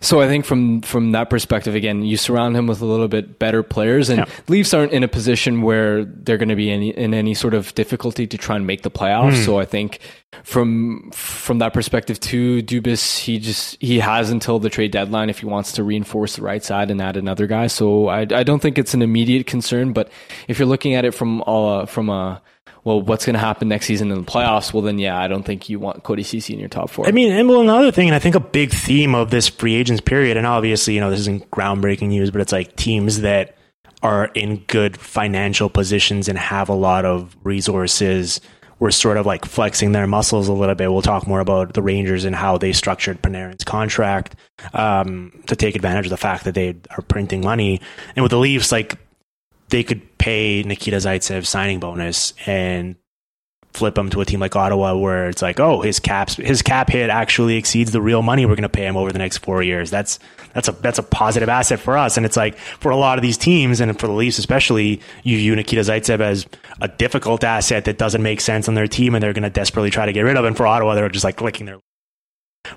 [0.00, 3.38] So I think from from that perspective, again, you surround him with a little bit
[3.38, 4.24] better players, and Yeah.
[4.48, 7.74] Leafs aren't in a position where they're going to be any, in any sort of
[7.74, 9.36] difficulty to try and make the playoffs.
[9.36, 9.44] Hmm.
[9.44, 10.00] So I think
[10.42, 15.38] from from that perspective too, Dubas he just he has until the trade deadline if
[15.38, 17.66] he wants to reinforce the right side and add another guy.
[17.68, 20.10] So I I don't think it's an immediate concern, but
[20.48, 22.42] if you're looking at it from all from a
[22.84, 24.72] well, what's going to happen next season in the playoffs?
[24.72, 27.08] Well, then, yeah, I don't think you want Cody Ceci in your top four.
[27.08, 29.74] I mean, and well, another thing, and I think a big theme of this free
[29.74, 33.56] agents period, and obviously, you know, this isn't groundbreaking news, but it's like teams that
[34.02, 38.40] are in good financial positions and have a lot of resources
[38.78, 40.92] were sort of like flexing their muscles a little bit.
[40.92, 44.36] We'll talk more about the Rangers and how they structured Panarin's contract
[44.74, 47.80] um, to take advantage of the fact that they are printing money.
[48.14, 48.98] And with the Leafs, like
[49.74, 52.94] they could pay Nikita Zaitsev signing bonus and
[53.72, 56.88] flip him to a team like Ottawa where it's like, oh, his caps his cap
[56.88, 59.64] hit actually exceeds the real money we're going to pay him over the next four
[59.64, 59.90] years.
[59.90, 60.20] That's
[60.52, 62.16] that's a that's a positive asset for us.
[62.16, 65.38] And it's like for a lot of these teams and for the Leafs especially, you
[65.38, 66.46] view Nikita Zaitsev as
[66.80, 69.90] a difficult asset that doesn't make sense on their team and they're going to desperately
[69.90, 70.44] try to get rid of.
[70.44, 71.80] And for Ottawa, they're just like clicking their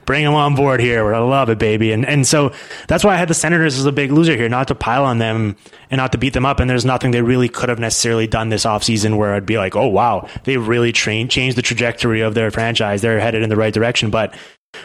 [0.06, 1.10] bring him on board here.
[1.12, 1.92] Gonna love it, baby.
[1.92, 2.52] And and so
[2.88, 5.18] that's why I had the Senators as a big loser here, not to pile on
[5.18, 5.56] them
[5.90, 6.60] and not to beat them up.
[6.60, 9.76] And there's nothing they really could have necessarily done this offseason where I'd be like,
[9.76, 13.02] oh wow, they really trained changed the trajectory of their franchise.
[13.02, 14.10] They're headed in the right direction.
[14.10, 14.36] But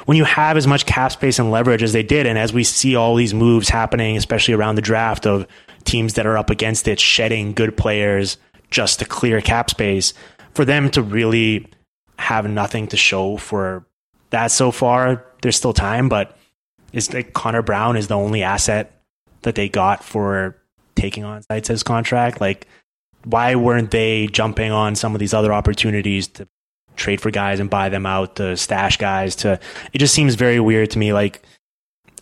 [0.07, 2.65] when you have as much cap space and leverage as they did, and as we
[2.65, 5.47] see all these moves happening, especially around the draft of
[5.85, 8.39] teams that are up against it, shedding good players
[8.71, 10.15] just to clear cap space,
[10.55, 11.67] for them to really
[12.19, 13.85] have nothing to show for
[14.33, 15.25] that so far.
[15.41, 16.37] There's still time, but
[16.93, 19.01] is like Connor Brown is the only asset
[19.43, 20.57] that they got for
[20.95, 22.41] taking on Zaitsev's contract.
[22.41, 22.67] Like,
[23.25, 26.49] why weren't they jumping on some of these other opportunities to
[26.97, 29.37] trade for guys and buy them out, to stash guys?
[29.37, 29.59] To
[29.93, 31.13] it just seems very weird to me.
[31.13, 31.43] Like,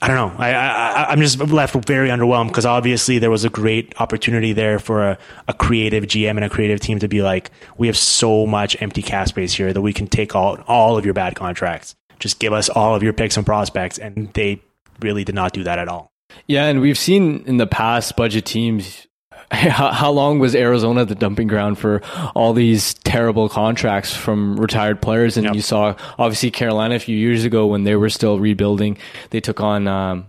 [0.02, 0.42] I don't know.
[0.42, 4.78] I, I I'm just left very underwhelmed because obviously there was a great opportunity there
[4.78, 5.18] for a,
[5.48, 9.02] a creative GM and a creative team to be like, we have so much empty
[9.02, 11.96] cap space here that we can take all all of your bad contracts.
[12.20, 14.62] Just give us all of your picks and prospects, and they
[15.00, 16.12] really did not do that at all.
[16.46, 19.06] Yeah, and we've seen in the past budget teams.
[19.50, 22.02] How, long was Arizona the dumping ground for
[22.36, 25.36] all these terrible contracts from retired players?
[25.36, 25.54] And Yep.
[25.56, 28.96] you saw obviously Carolina a few years ago when they were still rebuilding,
[29.30, 30.26] they took on um,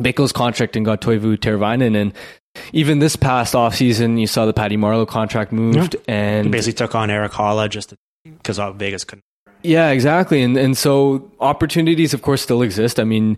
[0.00, 1.96] Bickell's contract and got Teuvo Teravainen.
[1.96, 2.12] And
[2.72, 5.96] even this past offseason, you saw the Patty Marleau contract moved.
[6.06, 7.92] They And basically took on Eric Haula just
[8.24, 9.24] because Vegas couldn't.
[9.62, 10.42] Yeah, exactly.
[10.42, 13.00] And and so opportunities of course still exist.
[13.00, 13.36] I mean,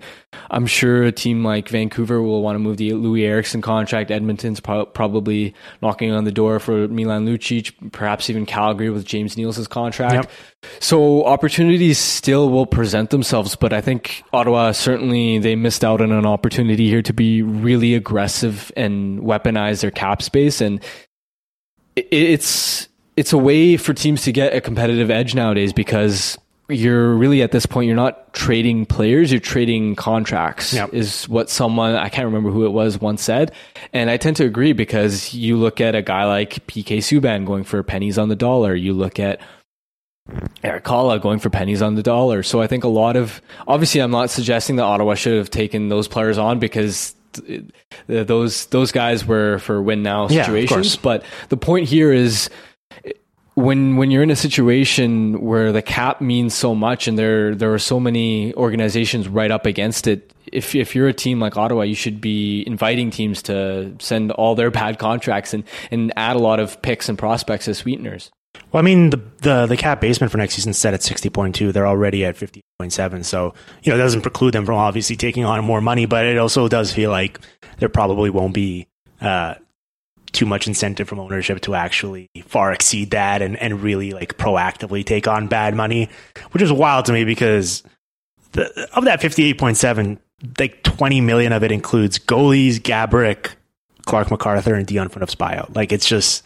[0.50, 4.11] I'm sure a team like Vancouver will want to move the Loui Eriksson contract.
[4.11, 9.37] Edmonton's pro- probably knocking on the door for Milan Lucic, perhaps even Calgary with James
[9.37, 10.14] Nielsen's contract.
[10.14, 10.30] Yep.
[10.78, 16.12] So opportunities still will present themselves, but I think Ottawa certainly they missed out on
[16.12, 20.85] an opportunity here to be really aggressive and weaponize their cap space and
[21.96, 22.88] it's
[23.20, 26.38] it's a way for teams to get a competitive edge nowadays because
[26.68, 30.94] you're really at this point you're not trading players you're trading contracts Yep.
[30.94, 33.53] is what someone i can't remember who it was once said
[33.92, 37.64] and i tend to agree because you look at a guy like pk subban going
[37.64, 39.40] for pennies on the dollar you look at
[40.62, 42.44] Eric Haula going for pennies on the dollar.
[42.44, 45.88] So I think a lot of obviously I'm not suggesting that Ottawa should have taken
[45.88, 47.16] those players on because
[48.07, 50.94] those those guys were for win now situations.
[50.94, 52.49] Yeah, but the point here is
[53.62, 57.72] when when you're in a situation where the cap means so much and there there
[57.72, 61.82] are so many organizations right up against it if if you're a team like Ottawa
[61.82, 66.40] you should be inviting teams to send all their bad contracts and and add a
[66.40, 68.30] lot of picks and prospects as sweeteners
[68.72, 71.72] well, I mean, the, the, the cap basement for next season set at 60.2.
[71.72, 73.24] They're already at 50.7.
[73.24, 76.38] So, you know, it doesn't preclude them from obviously taking on more money, but it
[76.38, 77.40] also does feel like
[77.78, 78.86] there probably won't be,
[79.20, 79.54] uh,
[80.33, 85.05] too much incentive from ownership to actually far exceed that and, and really like proactively
[85.05, 86.09] take on bad money,
[86.53, 87.83] which is wild to me because
[88.53, 90.18] the, of that 58.7,
[90.59, 93.51] like 20 million of it includes goalies, Gaborik,
[94.07, 95.74] Clarke MacArthur, and Dion Phaneuf's buyout.
[95.74, 96.45] Like it's just,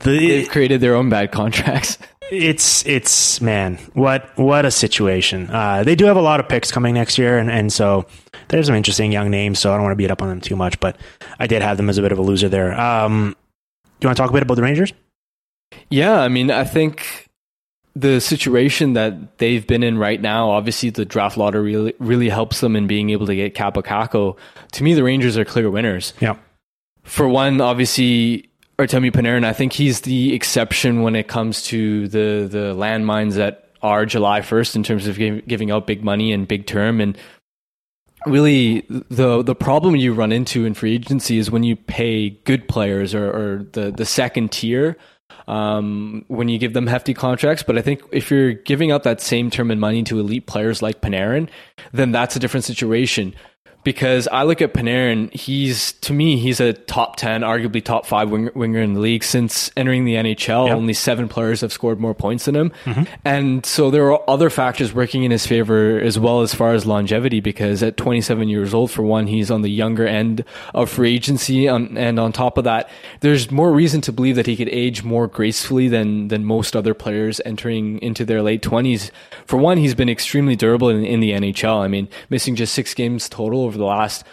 [0.00, 1.98] the, They've created their own bad contracts.
[2.30, 5.48] It's it's man, what what a situation.
[5.50, 8.06] Uh, they do have a lot of picks coming next year, and, and so
[8.48, 9.58] there's some interesting young names.
[9.58, 10.96] So I don't want to beat up on them too much, but
[11.38, 12.78] I did have them as a bit of a loser there.
[12.78, 13.34] Um,
[14.00, 14.92] do you want to talk a bit about the Rangers?
[15.90, 17.28] Yeah, I mean, I think
[17.96, 22.60] the situation that they've been in right now, obviously the draft lottery really, really helps
[22.60, 24.36] them in being able to get Kaapo Kakko.
[24.72, 26.12] To me, the Rangers are clear winners.
[26.20, 26.36] Yeah.
[27.02, 28.47] For one, obviously
[28.78, 33.70] Artemi Panarin, I think he's the exception when it comes to the the landmines that
[33.82, 37.16] are July 1st in terms of giving out big money and big term and
[38.26, 42.68] really the the problem you run into in free agency is when you pay good
[42.68, 44.96] players or, or the the second tier
[45.46, 47.62] um, when you give them hefty contracts.
[47.62, 50.82] But I think if you're giving up that same term and money to elite players
[50.82, 51.48] like Panarin,
[51.92, 53.34] then that's a different situation
[53.88, 55.32] because I look at Panarin.
[55.32, 59.24] He's to me, he's a top ten, arguably top five winger, winger in the league
[59.24, 60.66] since entering the NHL.
[60.66, 60.76] Yep.
[60.76, 63.04] Only seven players have scored more points than him, mm-hmm.
[63.24, 66.84] and so there are other factors working in his favor as well as far as
[66.84, 67.40] longevity.
[67.40, 71.66] Because at 27 years old, for one, he's on the younger end of free agency,
[71.66, 75.02] um, and on top of that, there's more reason to believe that he could age
[75.02, 79.10] more gracefully than than most other players entering into their late 20s.
[79.46, 81.82] For one, he's been extremely durable in, in the NHL.
[81.82, 84.24] I mean, missing just six games total over the last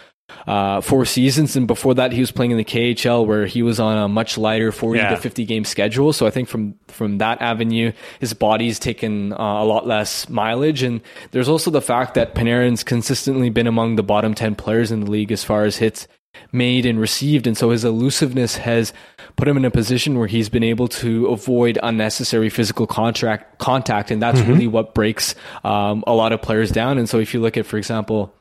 [0.46, 1.56] uh, four seasons.
[1.56, 4.36] And before that, he was playing in the KHL where he was on a much
[4.36, 5.10] lighter 40 yeah.
[5.10, 6.12] to 50 game schedule.
[6.12, 10.82] So I think from, from that avenue, his body's taken uh, a lot less mileage.
[10.82, 15.00] And there's also the fact that Panarin's consistently been among the bottom 10 players in
[15.00, 16.08] the league as far as hits
[16.52, 17.46] made and received.
[17.46, 18.92] And so his elusiveness has
[19.36, 24.10] put him in a position where he's been able to avoid unnecessary physical contract contact.
[24.10, 24.52] And that's mm-hmm.
[24.52, 25.34] really what breaks
[25.64, 26.98] um, a lot of players down.
[26.98, 28.34] And so if you look at, for example,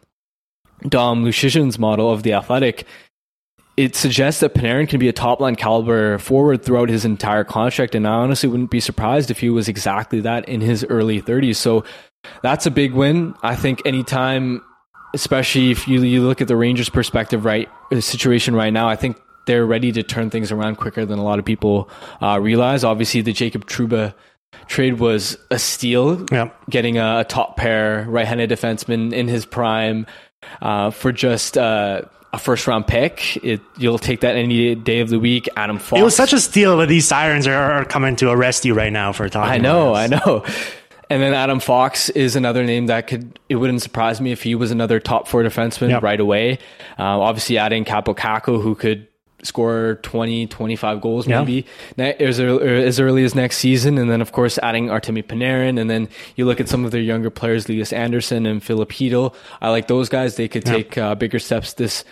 [0.87, 2.85] Dom Luszczyszyn's model of the athletic,
[3.77, 7.93] it suggests that Panarin can be a top line caliber forward throughout his entire contract.
[7.93, 11.57] And I honestly wouldn't be surprised if he was exactly that in his early 30s.
[11.57, 11.83] So
[12.41, 13.35] that's a big win.
[13.43, 14.61] I think anytime,
[15.13, 18.95] especially if you, you look at the Rangers' perspective, right, the situation right now, I
[18.95, 21.89] think they're ready to turn things around quicker than a lot of people
[22.21, 22.83] uh, realize.
[22.83, 24.13] Obviously, the Jacob Trouba
[24.67, 26.25] trade was a steal,
[26.69, 30.07] getting a, a top pair right handed defenseman in his prime
[30.61, 32.01] uh, for just uh,
[32.33, 33.37] a first round pick.
[33.43, 35.49] It, you'll take that any day of the week.
[35.55, 35.99] Adam Fox.
[35.99, 38.91] It was such a steal that these sirens are, are coming to arrest you right
[38.93, 39.51] now for talking.
[39.51, 40.45] I know, I know.
[41.09, 44.55] And then Adam Fox is another name that could, it wouldn't surprise me if he
[44.55, 46.03] was another top four defenseman yep.
[46.03, 46.53] right away.
[46.97, 49.07] Uh, obviously adding Kaapo Kakko, who could
[49.45, 51.39] score 20, 25 goals yeah.
[51.39, 51.65] maybe
[51.97, 53.97] as, as early as next season.
[53.97, 55.79] And then, of course, adding Artemi Panarin.
[55.79, 59.33] And then you look at some of their younger players, Lias Andersson and Filip Chytil.
[59.61, 60.35] I like those guys.
[60.35, 60.73] They could yeah.
[60.73, 62.03] take uh, bigger steps this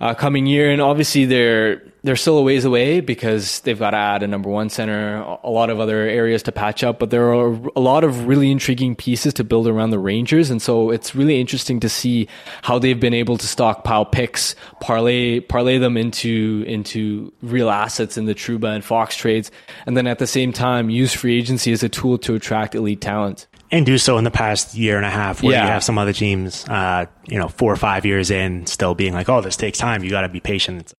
[0.00, 0.70] uh, coming year.
[0.70, 4.48] And obviously, they're they're still a ways away because they've got to add a number
[4.48, 6.98] one center, a lot of other areas to patch up.
[6.98, 10.60] But there are a lot of really intriguing pieces to build around the Rangers, and
[10.60, 12.28] so it's really interesting to see
[12.62, 18.26] how they've been able to stockpile picks, parlay parlay them into into real assets in
[18.26, 19.50] the Trouba and Fox trades,
[19.86, 23.00] and then at the same time use free agency as a tool to attract elite
[23.00, 25.64] talent and do so in the past year and a half where yeah.
[25.64, 29.14] you have some other teams, uh, you know, four or five years in still being
[29.14, 30.04] like, oh, this takes time.
[30.04, 30.92] You got to be patient.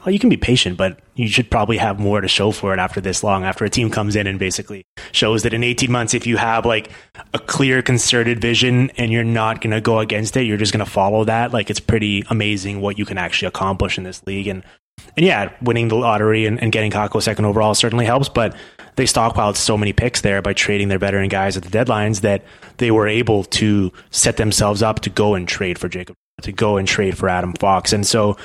[0.00, 2.78] well, you can be patient, but you should probably have more to show for it
[2.78, 6.14] after this long, after a team comes in and basically shows that in 18 months,
[6.14, 6.90] if you have like
[7.34, 10.84] a clear concerted vision and you're not going to go against it, you're just going
[10.84, 11.52] to follow that.
[11.52, 14.46] Like it's pretty amazing what you can actually accomplish in this league.
[14.46, 14.64] And,
[15.18, 18.56] and yeah, winning the lottery and, and getting Kakko second overall certainly helps, but
[18.96, 22.42] they stockpiled so many picks there by trading their veteran guys at the deadlines that
[22.78, 26.76] they were able to set themselves up to go and trade for Jacob, to go
[26.76, 27.92] and trade for Adam Fox.
[27.92, 28.36] And so,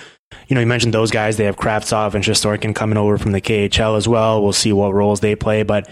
[0.47, 1.37] you know, you mentioned those guys.
[1.37, 4.43] They have Kravtsov and Shesterkin coming over from the KHL as well.
[4.43, 5.63] We'll see what roles they play.
[5.63, 5.89] But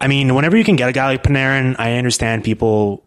[0.00, 3.04] I mean, whenever you can get a guy like Panarin, I understand people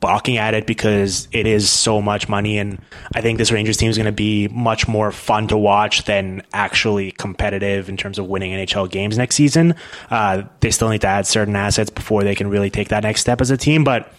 [0.00, 2.58] balking at it because it is so much money.
[2.58, 2.80] And
[3.14, 6.42] I think this Rangers team is going to be much more fun to watch than
[6.52, 9.74] actually competitive in terms of winning NHL games next season.
[10.10, 13.20] Uh, they still need to add certain assets before they can really take that next
[13.20, 13.84] step as a team.
[13.84, 14.12] But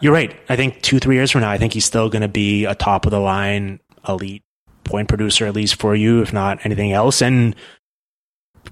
[0.00, 0.36] you're right.
[0.48, 2.74] I think two, three years from now, I think he's still going to be a
[2.74, 4.42] top of the line elite
[4.84, 7.22] point producer, at least for you, if not anything else.
[7.22, 7.54] And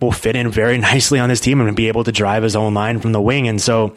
[0.00, 2.74] will fit in very nicely on this team and be able to drive his own
[2.74, 3.48] line from the wing.
[3.48, 3.94] And so,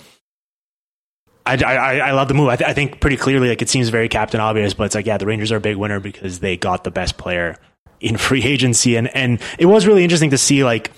[1.45, 2.47] I, I, I love the move.
[2.47, 5.05] I, th- I, think pretty clearly, like it seems very captain obvious, but it's like,
[5.05, 7.57] yeah, the Rangers are a big winner because they got the best player
[7.99, 8.95] in free agency.
[8.95, 10.91] And, and it was really interesting to see, like,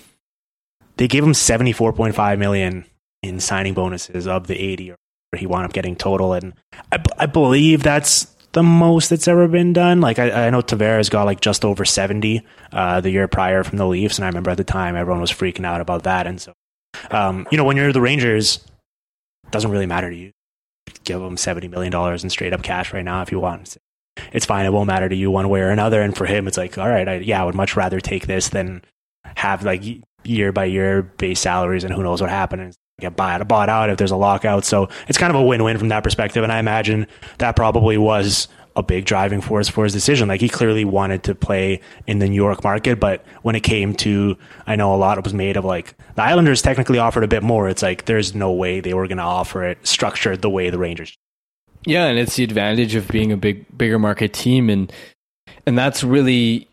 [0.96, 2.84] they gave him 74.5 million
[3.22, 4.96] in signing bonuses of the 80 or
[5.36, 6.32] he wound up getting total.
[6.32, 6.54] And
[6.92, 10.00] I, I believe that's the most that's ever been done.
[10.00, 13.76] Like I, I know Tavares got like just over 70 uh, the year prior from
[13.76, 14.16] the Leafs.
[14.16, 16.26] And I remember at the time everyone was freaking out about that.
[16.26, 16.52] And so,
[17.10, 18.64] um, you know, when you're the Rangers,
[19.44, 20.32] it doesn't really matter to you
[21.04, 23.76] give him $70 million in straight up cash right now if you want.
[24.32, 24.66] It's fine.
[24.66, 26.00] It won't matter to you one way or another.
[26.00, 28.48] And for him, it's like, all right, I, yeah, I would much rather take this
[28.48, 28.82] than
[29.36, 29.82] have like
[30.24, 32.76] year by year base salaries and who knows what happens.
[32.98, 34.64] Get bought, bought out if there's a lockout.
[34.64, 36.42] So it's kind of a win win from that perspective.
[36.42, 37.06] And I imagine
[37.38, 40.28] that probably was a big driving force for his decision.
[40.28, 43.94] Like he clearly wanted to play in the New York market, but when it came
[43.96, 47.42] to, I know a lot was made of like the Islanders technically offered a bit
[47.42, 47.68] more.
[47.68, 50.78] It's like there's no way they were going to offer it structured the way the
[50.78, 51.16] Rangers.
[51.86, 54.92] Yeah, and it's the advantage of being a big, bigger market team, and
[55.66, 56.68] and that's really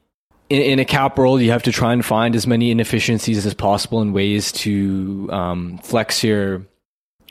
[0.50, 1.42] in, in a cap world.
[1.42, 5.78] You have to try and find as many inefficiencies as possible and ways to um,
[5.84, 6.66] flex your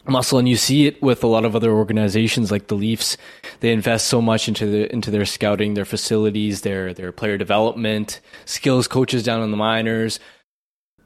[0.06, 3.16] muscle and you see it with a lot of other organizations like the Leafs.
[3.60, 8.20] They invest so much into the into their scouting their facilities their their player development
[8.44, 10.18] skills coaches down in the minors.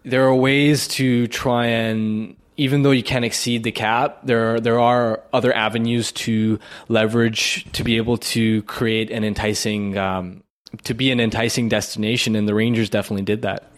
[0.04, 4.60] There are ways to try and even though you can't exceed the cap there are,
[4.60, 10.42] there are other avenues to leverage to be able to create an enticing um,
[10.84, 13.70] to be an enticing destination and the Rangers definitely did that.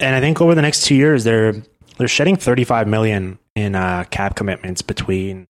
[0.00, 1.54] And I think over the next 2 years they're
[1.98, 5.46] they're shedding 35 million in uh, cap commitments between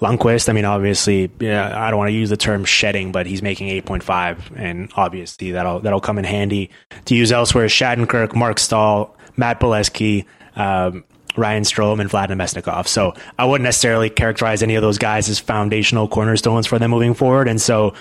[0.00, 0.48] Lundqvist.
[0.48, 3.68] I mean, obviously, yeah, I don't want to use the term shedding, but he's making
[3.82, 6.70] 8.5, and obviously that'll that'll come in handy
[7.06, 7.66] to use elsewhere.
[7.66, 10.26] Shattenkirk, Marc Staal, Matt Beleskey,
[10.56, 11.04] um,
[11.36, 12.86] Ryan Strome, and Vladimir Mesnikov.
[12.88, 17.14] So I wouldn't necessarily characterize any of those guys as foundational cornerstones for them moving
[17.14, 17.94] forward, and so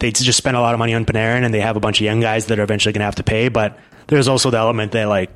[0.00, 2.04] they just spent a lot of money on Panarin, and they have a bunch of
[2.04, 3.48] young guys that are eventually going to have to pay.
[3.48, 3.78] But
[4.08, 5.30] there's also the element that like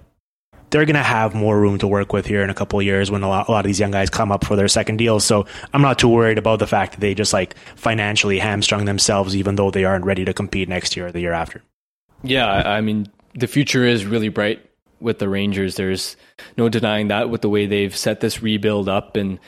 [0.70, 3.10] they're going to have more room to work with here in a couple of years
[3.10, 5.24] when a lot, a lot, of these young guys come up for their second deals.
[5.24, 9.36] So I'm not too worried about the fact that they just like financially hamstrung themselves,
[9.36, 11.62] even though they aren't ready to compete next year or the year after.
[12.22, 14.64] Yeah, I mean, the future is really bright
[15.00, 15.76] with the Rangers.
[15.76, 16.16] There's
[16.56, 19.38] no denying that with the way they've set this rebuild up and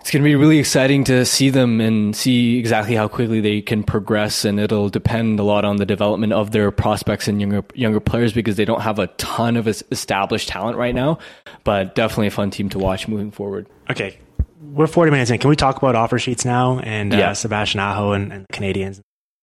[0.00, 3.60] it's going to be really exciting to see them and see exactly how quickly they
[3.60, 4.44] can progress.
[4.44, 8.32] And it'll depend a lot on the development of their prospects and younger younger players
[8.32, 11.18] because they don't have a ton of established talent right now.
[11.64, 13.68] But definitely a fun team to watch moving forward.
[13.90, 14.18] Okay,
[14.60, 15.38] we're 40 minutes in.
[15.38, 17.30] Can we talk about offer sheets now and uh, yeah.
[17.30, 19.00] uh, Sebastian Aho and, and, the Canadiens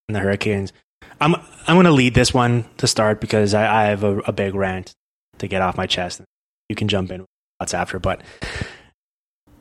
[0.07, 0.73] and the Hurricanes?
[1.21, 4.31] I'm I'm going to lead this one to start because I, I have a, a
[4.31, 4.93] big rant
[5.37, 6.21] to get off my chest.
[6.67, 7.25] You can jump in
[7.57, 8.21] what's after, but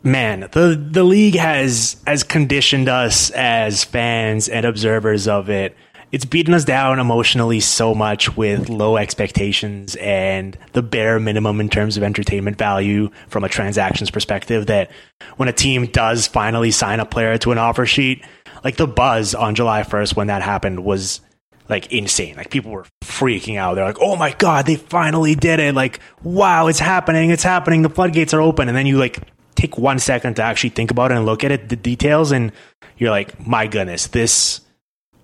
[0.03, 5.76] man, the the league has has conditioned us as fans and observers of it.
[6.12, 11.68] It's beaten us down emotionally so much with low expectations and the bare minimum in
[11.68, 14.90] terms of entertainment value from a transactions perspective that
[15.36, 18.24] when a team does finally sign a player to an offer sheet,
[18.62, 21.20] like the buzz on July 1st when that happened was
[21.68, 22.36] like insane.
[22.36, 23.74] Like people were freaking out.
[23.74, 27.30] They're like, "Oh my god, they finally did it!" Like, "Wow, it's happening!
[27.30, 27.82] It's happening!
[27.82, 29.18] The floodgates are open!" And then you like
[29.57, 32.52] take one second to actually think about it and look at it, the details, and
[32.98, 34.61] you're like, my goodness, this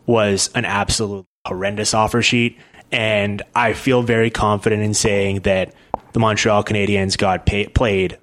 [0.06, 2.58] was an absolute horrendous offer sheet.
[2.90, 5.74] And I feel very confident in saying that
[6.12, 8.18] the Montreal Canadiens got pay- played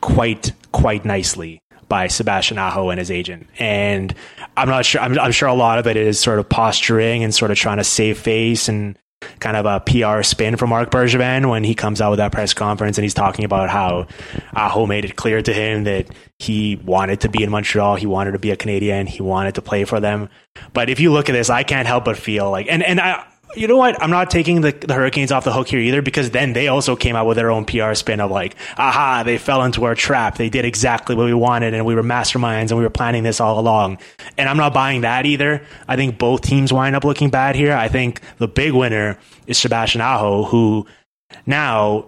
[0.00, 3.48] quite, quite nicely by Sebastian Aho and his agent.
[3.58, 4.14] And
[4.56, 7.34] I'm not sure, I'm, I'm sure a lot of it is sort of posturing and
[7.34, 8.98] sort of trying to save face and
[9.38, 12.54] kind of a PR spin for Marc Bergevin when he comes out with that press
[12.54, 14.06] conference and he's talking about how
[14.54, 16.08] Aho made it clear to him that
[16.38, 19.62] he wanted to be in Montreal, he wanted to be a Canadian, he wanted to
[19.62, 20.28] play for them.
[20.72, 23.26] But if you look at this, I can't help but feel like, and and I
[23.56, 24.00] you know what?
[24.00, 26.94] I'm not taking the, the Hurricanes off the hook here either because then they also
[26.94, 30.36] came out with their own PR spin of like, aha, they fell into our trap.
[30.36, 33.40] They did exactly what we wanted and we were masterminds and we were planning this
[33.40, 33.98] all along.
[34.38, 35.62] And I'm not buying that either.
[35.88, 37.72] I think both teams wind up looking bad here.
[37.72, 40.86] I think the big winner is Sebastian Aho, who
[41.46, 42.06] now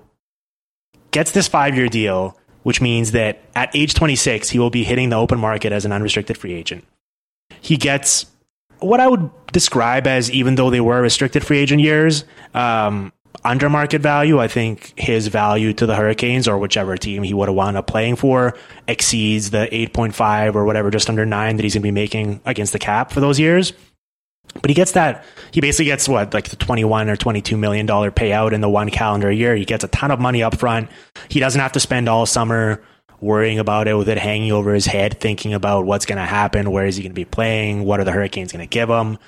[1.11, 5.09] gets this five year deal, which means that at age 26, he will be hitting
[5.09, 6.85] the open market as an unrestricted free agent.
[7.61, 8.27] He gets
[8.83, 12.25] what I would describe as, even though they were restricted free agent years,
[12.55, 13.13] um,
[13.45, 14.41] under market value.
[14.41, 17.87] I think his value to the Hurricanes or whichever team he would have wound up
[17.87, 18.57] playing for
[18.87, 22.73] exceeds the 8.5 or whatever, just under nine that he's going to be making against
[22.73, 23.73] the cap for those years.
[24.61, 25.25] But he gets that.
[25.51, 28.91] He basically gets what, like the 21 or 22 million dollar payout in the one
[28.91, 29.57] calendar year.
[29.57, 30.91] He gets a ton of money up front.
[31.29, 32.83] He doesn't have to spend all summer
[33.23, 36.71] worrying about it with it hanging over his head, thinking about what's going to happen.
[36.71, 37.85] Where is he going to be playing?
[37.85, 39.19] What are the Hurricanes going to give him?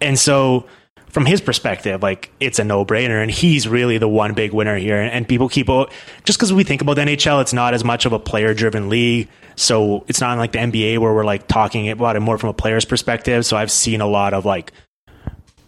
[0.00, 0.66] And so,
[1.08, 3.20] from his perspective, like it's a no brainer.
[3.20, 4.96] And he's really the one big winner here.
[4.96, 5.88] And people keep, oh,
[6.24, 8.88] just because we think about the NHL, it's not as much of a player driven
[8.88, 9.28] league.
[9.54, 12.54] So it's not like the NBA where we're like talking about it more from a
[12.54, 13.44] player's perspective.
[13.44, 14.72] So I've seen a lot of like,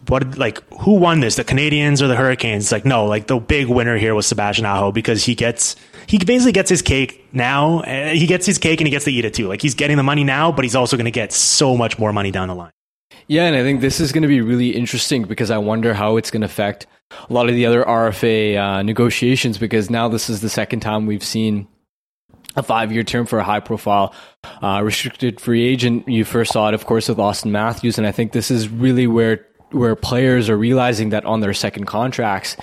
[0.08, 1.36] what like who won this?
[1.36, 2.72] The Canadiens or the Hurricanes?
[2.72, 5.76] Like no, like the big winner here was Sebastian Aho because he gets
[6.06, 7.80] he basically gets his cake now.
[7.80, 9.48] Uh, he gets his cake and he gets to eat it too.
[9.48, 12.12] Like he's getting the money now, but he's also going to get so much more
[12.12, 12.72] money down the line.
[13.26, 16.16] Yeah, and I think this is going to be really interesting because I wonder how
[16.16, 16.86] it's going to affect
[17.28, 21.06] a lot of the other RFA uh, negotiations because now this is the second time
[21.06, 21.68] we've seen
[22.56, 24.14] a five year term for a high profile
[24.62, 26.08] uh, restricted free agent.
[26.08, 27.98] You first saw it, of course, with Auston Matthews.
[27.98, 31.84] And I think this is really where, where players are realizing that on their second
[31.84, 32.56] contracts,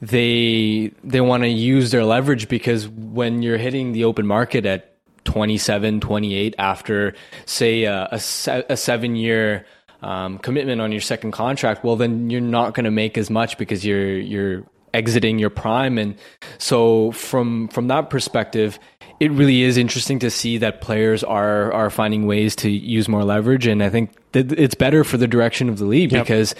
[0.00, 4.96] they, they want to use their leverage because when you're hitting the open market at
[5.24, 7.14] 27, 28 after,
[7.46, 9.66] say, a, a, se- a seven year
[10.02, 13.56] um, commitment on your second contract, well, then you're not going to make as much
[13.56, 15.98] because you're, you're exiting your prime.
[15.98, 16.16] And
[16.58, 18.78] so from, from that perspective,
[19.20, 23.24] it really is interesting to see that players are are finding ways to use more
[23.24, 26.24] leverage, and I think that it's better for the direction of the league yep.
[26.24, 26.54] because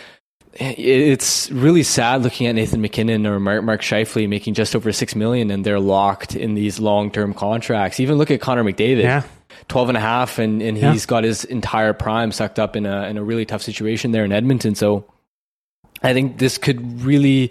[0.56, 5.16] it's really sad looking at Nathan MacKinnon or Mark, Mark Scheifele making just over six
[5.16, 7.98] million and they're locked in these long term contracts.
[7.98, 9.02] Even look at Connor McDavid.
[9.02, 9.22] Yeah.
[9.68, 10.92] 12 and a half and, and yeah.
[10.92, 14.24] he's got his entire prime sucked up in a in a really tough situation there
[14.24, 14.74] in Edmonton.
[14.74, 15.06] So
[16.04, 17.50] I think this could really,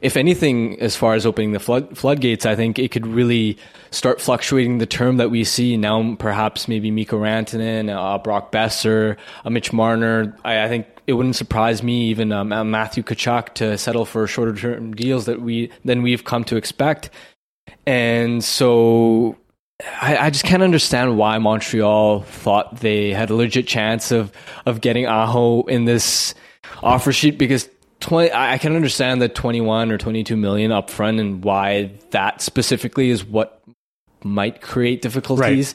[0.00, 3.56] if anything, as far as opening the flood, floodgates, I think it could really
[3.92, 6.16] start fluctuating the term that we see now.
[6.18, 10.36] Perhaps maybe Mikko Rantanen, uh, Brock Boeser, uh, Mitch Marner.
[10.44, 14.26] I, I, think it wouldn't surprise me even um, uh, Matthew Tkachuk to settle for
[14.26, 17.08] shorter term deals that we than we've come to expect.
[17.86, 19.36] And so
[20.00, 24.32] I, I, just can't understand why Montreal thought they had a legit chance of
[24.66, 26.34] of getting Aho in this
[26.82, 27.68] offer sheet because
[28.02, 33.24] 20 I can understand the 21 or 22 million upfront and why that specifically is
[33.24, 33.62] what
[34.24, 35.74] might create difficulties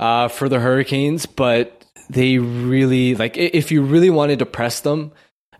[0.00, 0.24] right.
[0.24, 5.12] uh, for the Hurricanes, but they really like if you really wanted to press them,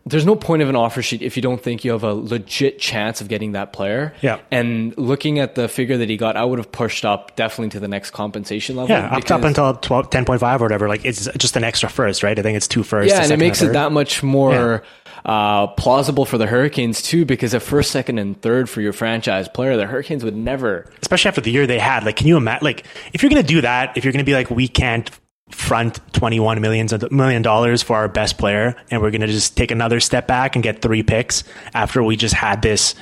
[0.04, 2.78] there's no point of an offer sheet if you don't think you have a legit
[2.78, 4.14] chance of getting that player.
[4.22, 4.38] Yeah.
[4.52, 7.80] And looking at the figure that he got, I would have pushed up definitely to
[7.80, 8.94] the next compensation level.
[8.94, 10.88] Yeah, up, up until 12, 10.5 or whatever.
[10.88, 12.38] Like it's just an extra first, right?
[12.38, 13.10] I think it's two first.
[13.10, 14.84] Yeah, and it makes it that much more.
[14.84, 14.90] Yeah
[15.26, 19.48] uh, plausible for the Hurricanes too, because a first, second, and third for your franchise
[19.48, 22.04] player, the Hurricanes would never, especially after the year they had.
[22.04, 22.64] Like, can you imagine?
[22.64, 25.10] Like, if you're going to do that, if you're going to be like, we can't
[25.50, 29.72] front 21 millions million dollars for our best player, and we're going to just take
[29.72, 31.42] another step back and get three picks
[31.74, 32.94] after we just had this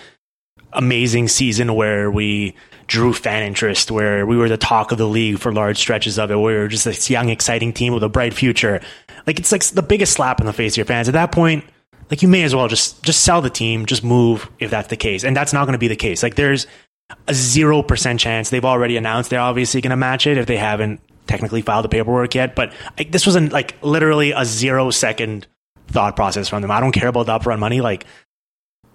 [0.72, 2.56] amazing season where we
[2.86, 6.30] drew fan interest, where we were the talk of the league for large stretches of
[6.30, 8.80] it, where we were just this young, exciting team with a bright future.
[9.26, 11.06] Like it's like the biggest slap in the face of your fans.
[11.06, 11.64] At that point,
[12.10, 14.96] like you may as well just just sell the team, just move if that's the
[14.96, 15.24] case.
[15.24, 16.22] And that's not going to be the case.
[16.22, 16.66] Like there's
[17.28, 21.00] a 0% chance they've already announced they're obviously going to match it if they haven't
[21.26, 25.46] technically filed the paperwork yet, but like, this was an, like literally a 0 second
[25.88, 26.70] thought process from them.
[26.70, 28.06] I don't care about the upfront money like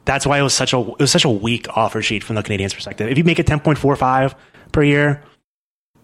[0.05, 2.43] that's why it was such a it was such a weak offer sheet from the
[2.43, 3.09] Canadiens' perspective.
[3.09, 4.33] If you make it 10.45
[4.71, 5.23] per year,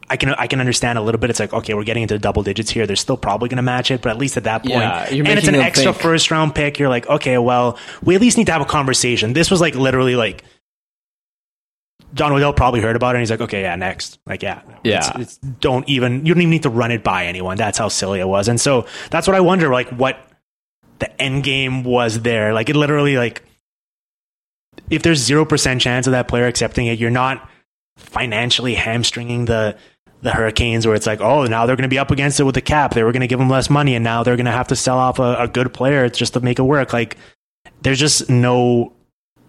[0.10, 1.30] I can I can understand a little bit.
[1.30, 2.86] It's like okay, we're getting into double digits here.
[2.86, 5.28] They're still probably going to match it, but at least at that point, yeah, and
[5.28, 6.03] it's an extra think.
[6.03, 6.78] first round pick.
[6.78, 9.34] You're like, okay, well, we at least need to have a conversation.
[9.34, 10.43] This was like literally like
[12.14, 14.97] Don Waddell probably heard about it, and he's like, okay, yeah, next, like, yeah, yeah.
[15.18, 17.58] It's, it's, don't even you don't even need to run it by anyone.
[17.58, 20.18] That's how silly it was, and so that's what I wonder, like, what
[20.99, 22.53] the end game was there.
[22.53, 23.43] Like, it literally like
[24.89, 27.49] if there's zero percent chance of that player accepting it, you're not
[27.97, 29.78] financially hamstringing the
[30.22, 32.55] the Hurricanes, where it's like, oh, now they're going to be up against it with
[32.55, 32.93] the cap.
[32.93, 34.76] They were going to give them less money, and now they're going to have to
[34.76, 36.93] sell off a, a, good player just to make it work.
[36.93, 37.18] Like,
[37.82, 38.93] there's just no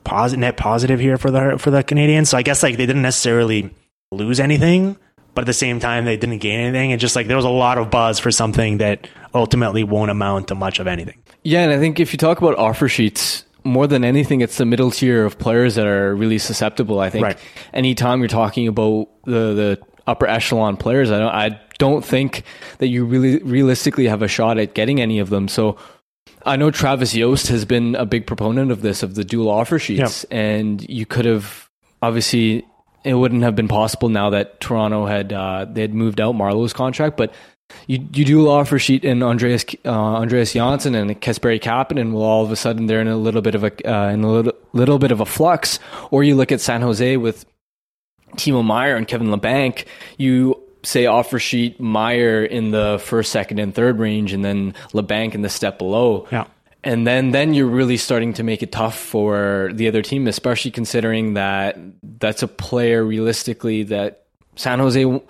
[0.05, 2.29] positive net positive here for the for the Canadiens.
[2.29, 3.75] So I guess like they didn't necessarily
[4.13, 4.97] lose anything,
[5.35, 6.93] but at the same time they didn't gain anything.
[6.93, 10.49] And just like there was a lot of buzz for something that ultimately won't amount
[10.49, 11.23] to much of anything.
[11.43, 14.65] Yeah, and I think if you talk about offer sheets more than anything, it's the
[14.65, 17.01] middle tier of players that are really susceptible.
[17.01, 17.39] I think Right.
[17.75, 22.45] anytime you're talking about the the upper echelon players, I don't I don't think
[22.79, 25.49] that you really realistically have a shot at getting any of them.
[25.49, 25.77] So
[26.45, 29.79] I know Travis Yost has been a big proponent of this, of the dual offer
[29.79, 31.69] sheets, and you could have
[32.03, 32.65] obviously
[33.05, 36.73] it wouldn't have been possible now that Toronto had uh, they had moved out Marleau's
[36.73, 37.33] contract, but
[37.87, 42.45] you you do offer sheet in Andreas uh, Andreas Johnsson and Kasperi Kapanen, well, all
[42.45, 44.99] of a sudden they're in a little bit of a uh, in a little, little
[44.99, 45.79] bit of a flux.
[46.11, 47.45] Or you look at San Jose with
[48.33, 49.85] Timo Meier and Kevin Labanc,
[50.19, 55.35] you say offer sheet Meier in the first, second, and third range, and then Labanc
[55.35, 56.27] in the step below.
[56.31, 56.47] Yeah.
[56.85, 60.71] And then, then you're really starting to make it tough for the other team, especially
[60.71, 61.77] considering that
[62.21, 65.21] that's a player realistically that San Jose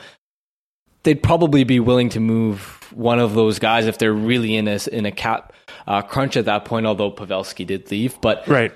[1.06, 4.78] they'd probably be willing to move one of those guys if they're really in a
[4.90, 5.52] in a cap
[5.86, 6.84] uh, crunch at that point.
[6.84, 8.72] Although Pavelski did leave, but Right.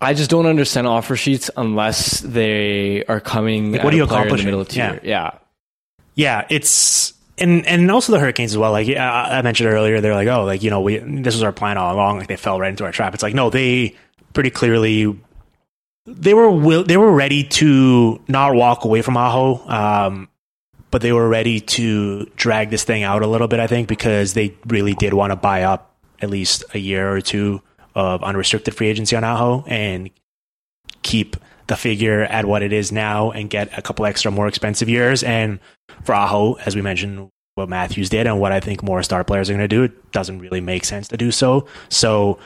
[0.00, 3.72] I just don't understand offer sheets unless they are coming.
[3.72, 5.00] Like, what are a you player in the middle tier.
[5.02, 5.32] Yeah.
[6.14, 8.72] Yeah, it's and and also the Hurricanes as well.
[8.72, 11.52] Like yeah, I mentioned earlier, they're like, oh, like you know, we this was our
[11.52, 12.18] plan all along.
[12.18, 13.14] Like they fell right into our trap.
[13.14, 13.96] It's like no, they
[14.32, 15.18] pretty clearly
[16.06, 20.28] they were will they were ready to not walk away from Aho, um,
[20.90, 23.60] but they were ready to drag this thing out a little bit.
[23.60, 27.20] I think because they really did want to buy up at least a year or
[27.20, 27.62] two
[28.00, 30.10] of unrestricted free agency on Aho and
[31.02, 31.36] keep
[31.66, 35.22] the figure at what it is now and get a couple extra more expensive years.
[35.22, 35.60] And
[36.04, 39.50] for Aho, as we mentioned, what Matthews did and what I think more star players
[39.50, 41.66] are going to do, it doesn't really make sense to do so.
[41.90, 42.38] So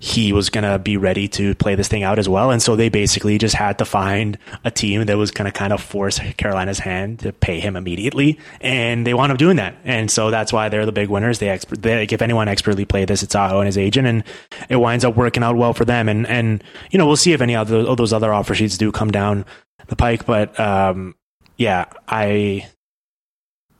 [0.00, 2.50] he was going to be ready to play this thing out as well.
[2.50, 5.72] And so they basically just had to find a team that was going to kind
[5.72, 8.38] of force Carolina's hand to pay him immediately.
[8.60, 9.74] And they wound up doing that.
[9.84, 11.40] And so that's why they're the big winners.
[11.40, 14.06] They, expert, they like, if anyone expertly played this, it's Aho and his agent.
[14.06, 14.22] And
[14.68, 16.08] it winds up working out well for them.
[16.08, 19.10] And, and, you know, we'll see if any of those other offer sheets do come
[19.10, 19.44] down
[19.88, 20.26] the pike.
[20.26, 21.16] But, um,
[21.56, 22.68] yeah, I,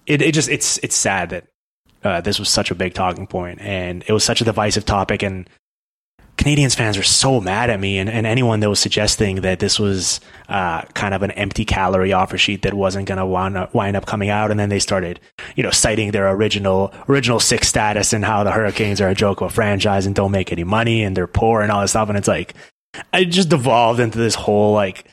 [0.07, 1.47] it, it just, it's, it's sad that,
[2.03, 5.23] uh, this was such a big talking point and it was such a divisive topic
[5.23, 5.49] and,
[6.39, 9.79] Canadiens fans are so mad at me and, and anyone that was suggesting that this
[9.79, 14.07] was uh, kind of an empty calorie offer sheet that wasn't going to wind up,
[14.07, 14.53] coming out.
[14.53, 15.19] And then they started,
[15.57, 19.41] you know, citing their original, original six status and how the Hurricanes are a joke
[19.41, 22.09] of a franchise and don't make any money and they're poor and all this stuff.
[22.09, 22.55] And it's like,
[23.13, 25.05] it just devolved into this whole like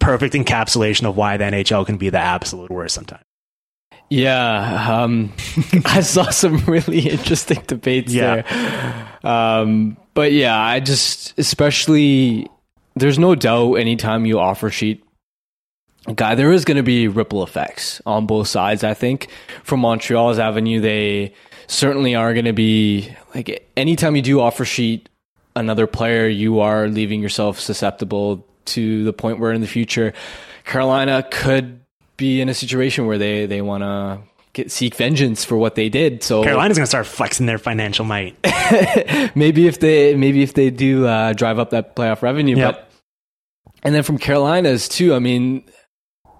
[0.00, 3.22] perfect encapsulation of why the NHL can be the absolute worst sometimes.
[4.10, 5.32] Yeah, um,
[5.84, 8.42] I saw some really interesting debates Yeah.
[8.42, 9.30] there.
[9.32, 12.48] Um, but yeah, I just, especially,
[12.96, 15.04] there's no doubt anytime you offer sheet
[16.14, 18.82] guy, there is going to be ripple effects on both sides.
[18.82, 19.28] I think
[19.62, 21.34] from Montreal's avenue, they
[21.68, 25.08] certainly are going to be like anytime you do offer sheet
[25.54, 30.12] another player, you are leaving yourself susceptible to the point where in the future,
[30.64, 31.79] Carolina could
[32.20, 34.20] be in a situation where they they want to
[34.52, 36.22] get seek vengeance for what they did.
[36.22, 38.36] So Carolina's going to start flexing their financial might.
[39.34, 42.74] maybe if they maybe if they do uh, drive up that playoff revenue, Yep.
[42.74, 42.90] but
[43.82, 45.14] and then from Carolina's too.
[45.14, 45.64] I mean,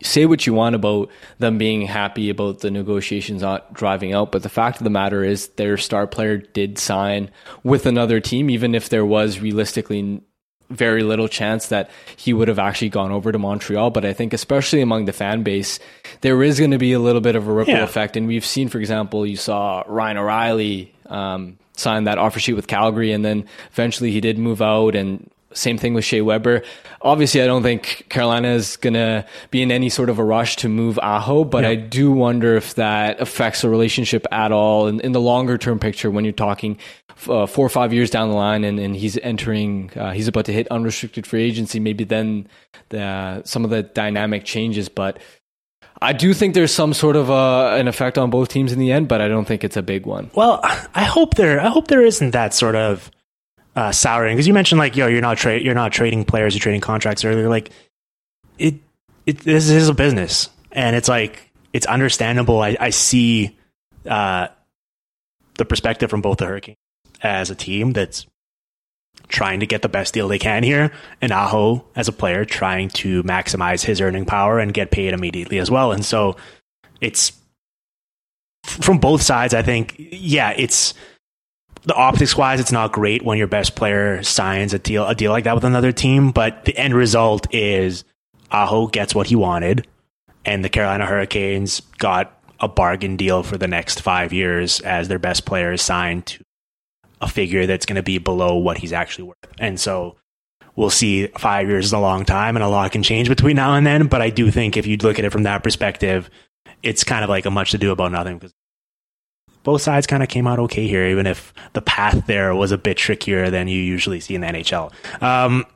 [0.02, 1.08] say what you want about
[1.38, 5.24] them being happy about the negotiations not driving out, but the fact of the matter
[5.24, 7.30] is their star player did sign
[7.64, 10.20] with another team, even if there was realistically
[10.70, 13.90] very little chance that he would have actually gone over to Montreal.
[13.90, 15.78] But I think, especially among the fan base,
[16.22, 17.82] there is going to be a little bit of a ripple Yeah.
[17.82, 18.16] effect.
[18.16, 22.66] And we've seen, for example, you saw Ryan O'Reilly um, sign that offer sheet with
[22.68, 24.94] Calgary, and then eventually he did move out.
[24.94, 26.62] And same thing with Shea Weber.
[27.02, 30.56] Obviously, I don't think Carolina is going to be in any sort of a rush
[30.56, 35.00] to move Aho, but I do wonder if that affects the relationship at all in,
[35.00, 36.78] in the longer term picture when you're talking
[37.28, 40.44] uh, four or five years down the line and, and he's entering, uh, he's about
[40.46, 41.80] to hit unrestricted free agency.
[41.80, 42.46] Maybe then
[42.90, 45.18] the, some of the dynamic changes, but
[46.02, 48.90] I do think there's some sort of uh, an effect on both teams in the
[48.92, 50.30] end, but I don't think it's a big one.
[50.34, 51.60] Well, I hope there.
[51.60, 53.10] I hope there isn't that sort of
[53.76, 56.80] uh, souring because you mentioned like, yo, you're not you're not trading players, you're trading
[56.80, 57.48] contracts earlier.
[57.48, 57.70] Like,
[58.58, 58.74] it,
[59.26, 62.60] it this is a business, and it's like it's understandable.
[62.60, 63.56] I, I see
[64.06, 64.48] uh,
[65.54, 66.78] the perspective from both the Hurricanes
[67.22, 68.26] as a team that's
[69.28, 72.88] trying to get the best deal they can here, and Aho as a player trying
[72.90, 75.92] to maximize his earning power and get paid immediately as well.
[75.92, 76.36] And so,
[77.00, 77.32] it's
[78.64, 80.94] from both sides, I think, yeah, it's
[81.82, 85.32] the optics wise, it's not great when your best player signs a deal a deal
[85.32, 88.04] like that with another team, but the end result is
[88.50, 89.86] Aho gets what he wanted,
[90.44, 95.18] and the Carolina Hurricanes got a bargain deal for the next five years as their
[95.18, 96.44] best player is signed to
[97.20, 99.36] a figure that's going to be below what he's actually worth.
[99.58, 100.16] And so
[100.76, 103.74] we'll see five years is a long time and a lot can change between now
[103.74, 104.06] and then.
[104.06, 106.30] But I do think if you look at it from that perspective,
[106.82, 108.54] it's kind of like a much to do about nothing because
[109.62, 112.78] both sides kind of came out okay here, even if the path there was a
[112.78, 114.92] bit trickier than you usually see in the NHL.
[115.22, 115.66] Um,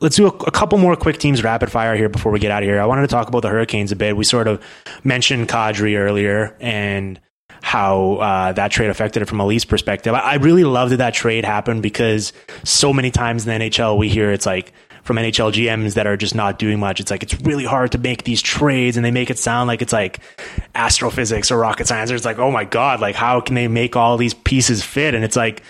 [0.00, 2.62] let's do a, a, couple more quick teams rapid fire here before we get out
[2.62, 2.80] of here.
[2.80, 4.16] I wanted to talk about the Hurricanes a bit.
[4.16, 4.62] We sort of
[5.04, 7.20] mentioned Kadri earlier and
[7.62, 10.14] how uh, that trade affected it from a Leafs perspective.
[10.14, 12.32] I, I really love that that trade happened because
[12.64, 14.72] so many times in the NHL we hear it's like
[15.10, 17.00] from NHL GMs that are just not doing much.
[17.00, 19.82] It's like it's really hard to make these trades, and they make it sound like
[19.82, 20.20] it's like
[20.72, 22.12] astrophysics or rocket science.
[22.12, 25.16] It's like, oh my god, like how can they make all these pieces fit?
[25.16, 25.64] And it's like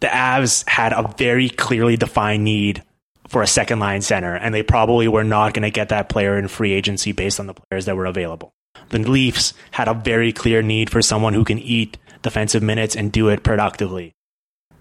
[0.00, 2.82] the Avs had a very clearly defined need
[3.28, 6.36] for a second line center, and they probably were not going to get that player
[6.36, 8.50] in free agency based on the players that were available.
[8.88, 13.12] The Leafs had a very clear need for someone who can eat defensive minutes and
[13.12, 14.16] do it productively.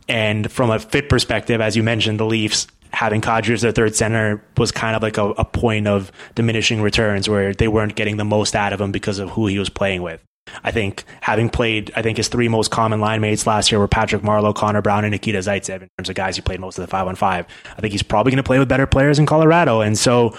[0.08, 3.96] And from a fit perspective, as you mentioned, the Leafs having Kadri as their third
[3.96, 8.18] center was kind of like a, a, point of diminishing returns where they weren't getting
[8.18, 10.22] the most out of him because of who he was playing with.
[10.64, 13.88] I think having played, I think his three most common line mates last year were
[13.88, 16.82] Patrick Marleau, Connor Brown, and Nikita Zaitsev in terms of guys who played most of
[16.82, 17.46] the five on five.
[17.78, 19.82] I think he's probably going to play with better players in Colorado.
[19.82, 20.36] And so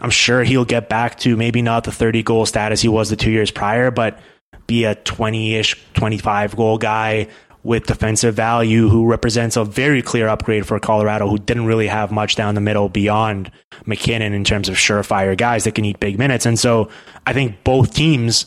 [0.00, 3.16] I'm sure he'll get back to maybe not the 30 goal status he was the
[3.16, 4.18] two years prior, but
[4.66, 7.28] be a 20 ish, 25 goal guy
[7.68, 12.10] with defensive value who represents a very clear upgrade for Colorado who didn't really have
[12.10, 13.52] much down the middle beyond
[13.84, 16.46] MacKinnon in terms of surefire guys that can eat big minutes.
[16.46, 16.88] And so
[17.26, 18.46] I think both teams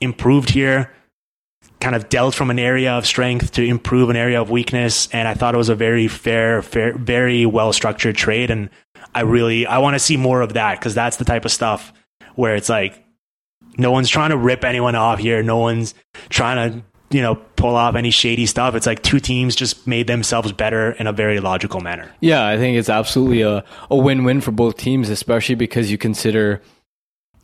[0.00, 0.90] improved here,
[1.80, 5.06] kind of dealt from an area of strength to improve an area of weakness.
[5.12, 8.50] And I thought it was a very fair, fair very well structured trade.
[8.50, 8.70] And
[9.14, 11.92] I really, I want to see more of that because that's the type of stuff
[12.36, 13.04] where it's like,
[13.76, 15.42] no one's trying to rip anyone off here.
[15.42, 15.94] No one's
[16.30, 16.82] trying to
[17.12, 18.74] you know, pull off any shady stuff.
[18.74, 22.10] It's like two teams just made themselves better in a very logical manner.
[22.20, 25.98] Yeah, I think it's absolutely a, a win win for both teams, especially because you
[25.98, 26.62] consider.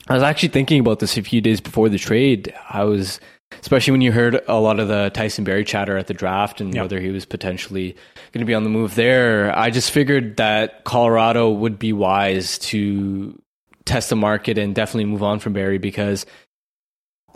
[0.08, 2.54] I was actually thinking about this a few days before the trade.
[2.70, 3.20] I was,
[3.60, 6.74] especially when you heard a lot of the Tyson Barrie chatter at the draft and
[6.74, 6.84] yep.
[6.84, 7.92] whether he was potentially
[8.32, 9.56] going to be on the move there.
[9.56, 13.38] I just figured that Colorado would be wise to
[13.84, 16.24] test the market and definitely move on from Barrie because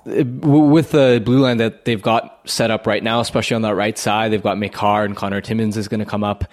[0.04, 3.96] with the blue line that they've got set up right now, especially on that right
[3.96, 6.44] side, they've got Makar and Connor Timmins is going to come up.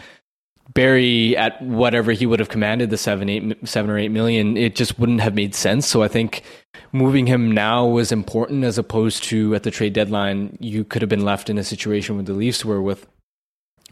[0.74, 4.76] Barrie at whatever he would have commanded the seven, eight, seven or eight million, it
[4.76, 5.88] just wouldn't have made sense.
[5.88, 6.44] So I think
[6.92, 11.10] moving him now was important as opposed to at the trade deadline, you could have
[11.10, 13.08] been left in a situation with the Leafs where with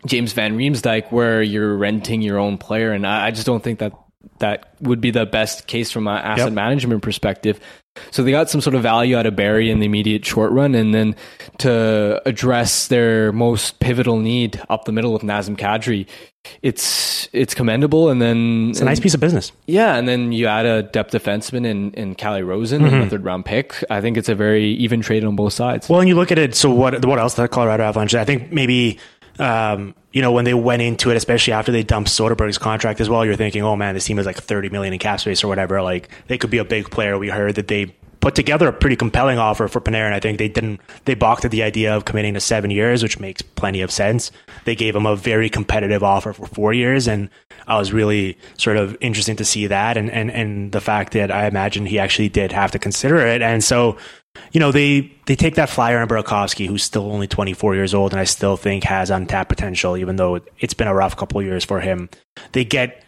[0.05, 3.79] James Van Riemsdyk, where you're renting your own player, and I, I just don't think
[3.79, 3.93] that
[4.39, 6.53] that would be the best case from an asset yep.
[6.53, 7.59] management perspective.
[8.11, 10.75] So they got some sort of value out of Barrie in the immediate short run,
[10.75, 11.15] and then
[11.59, 16.07] to address their most pivotal need up the middle with Nazem Kadri,
[16.61, 18.09] it's it's commendable.
[18.09, 19.51] And then it's a nice piece of business.
[19.65, 22.95] Yeah, and then you add a depth defenseman in in Calle Rosen, mm-hmm.
[22.95, 23.83] a third round pick.
[23.89, 25.89] I think it's a very even trade on both sides.
[25.89, 26.55] Well, and you look at it.
[26.55, 28.15] So what what else the Colorado Avalanche?
[28.15, 28.99] I think maybe.
[29.39, 33.09] Um, you know, when they went into it, especially after they dumped Soderberg's contract as
[33.09, 35.47] well, you're thinking, oh man, this team is like 30 million in cap space or
[35.47, 35.81] whatever.
[35.81, 37.17] Like they could be a big player.
[37.17, 40.07] We heard that they put together a pretty compelling offer for Panarin.
[40.07, 43.03] And I think they didn't, they balked at the idea of committing to seven years,
[43.03, 44.31] which makes plenty of sense.
[44.65, 47.07] They gave him a very competitive offer for four years.
[47.07, 47.29] And
[47.67, 49.97] I was really sort of interesting to see that.
[49.97, 53.41] And, and, and the fact that I imagine he actually did have to consider it.
[53.41, 53.97] And so,
[54.51, 58.13] you know, they, they take that flyer on Burakovsky, who's still only 24 years old,
[58.13, 61.63] and I still think has untapped potential, even though it's been a rough couple years
[61.63, 62.09] for him.
[62.51, 63.03] They get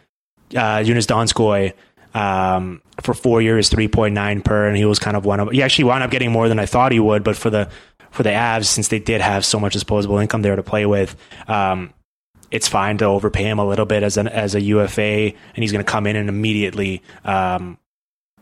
[0.52, 1.74] uh, Joonas Donskoi
[2.14, 5.86] um, for four years, 3.9 per, and he was kind of one of, he actually
[5.86, 7.70] wound up getting more than I thought he would, but for the,
[8.12, 11.16] for the Avs, since they did have so much disposable income there to play with,
[11.48, 11.94] um,
[12.52, 15.72] it's fine to overpay him a little bit as an as a UFA, and he's
[15.72, 17.78] going to come in and immediately um,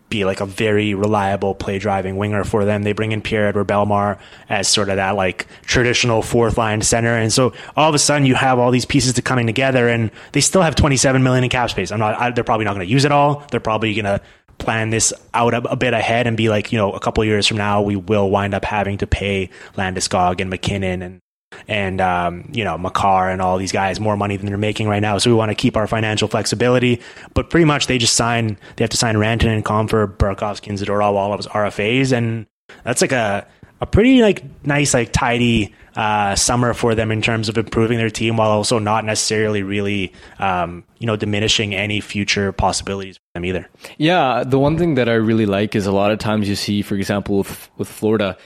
[0.09, 2.83] be like a very reliable play driving winger for them.
[2.83, 7.15] They bring in Pierre-Edouard Bellemare as sort of that like traditional fourth line center.
[7.15, 10.11] And so all of a sudden you have all these pieces to coming together and
[10.31, 11.91] they still have 27 million in cap space.
[11.91, 13.45] I'm not, I, they're probably not going to use it all.
[13.51, 14.21] They're probably going to
[14.57, 17.45] plan this out a, a, bit ahead and be like, you know, a couple years
[17.45, 21.21] from now, we will wind up having to pay Landeskog and McKinnon and
[21.67, 25.01] and um, you know Makar and all these guys more money than they're making right
[25.01, 25.17] now.
[25.17, 27.01] So we want to keep our financial flexibility.
[27.33, 30.77] But pretty much they just sign they have to sign Rantanen and Compher, Burakovsky, and
[30.77, 32.47] Zadorov all of his RFAs, and
[32.83, 33.47] that's like a
[33.79, 38.09] a pretty like nice like tidy uh, summer for them in terms of improving their
[38.09, 43.45] team while also not necessarily really um, you know diminishing any future possibilities for them
[43.45, 43.69] either.
[43.97, 46.81] Yeah, the one thing that I really like is a lot of times you see,
[46.81, 48.37] for example, with, with Florida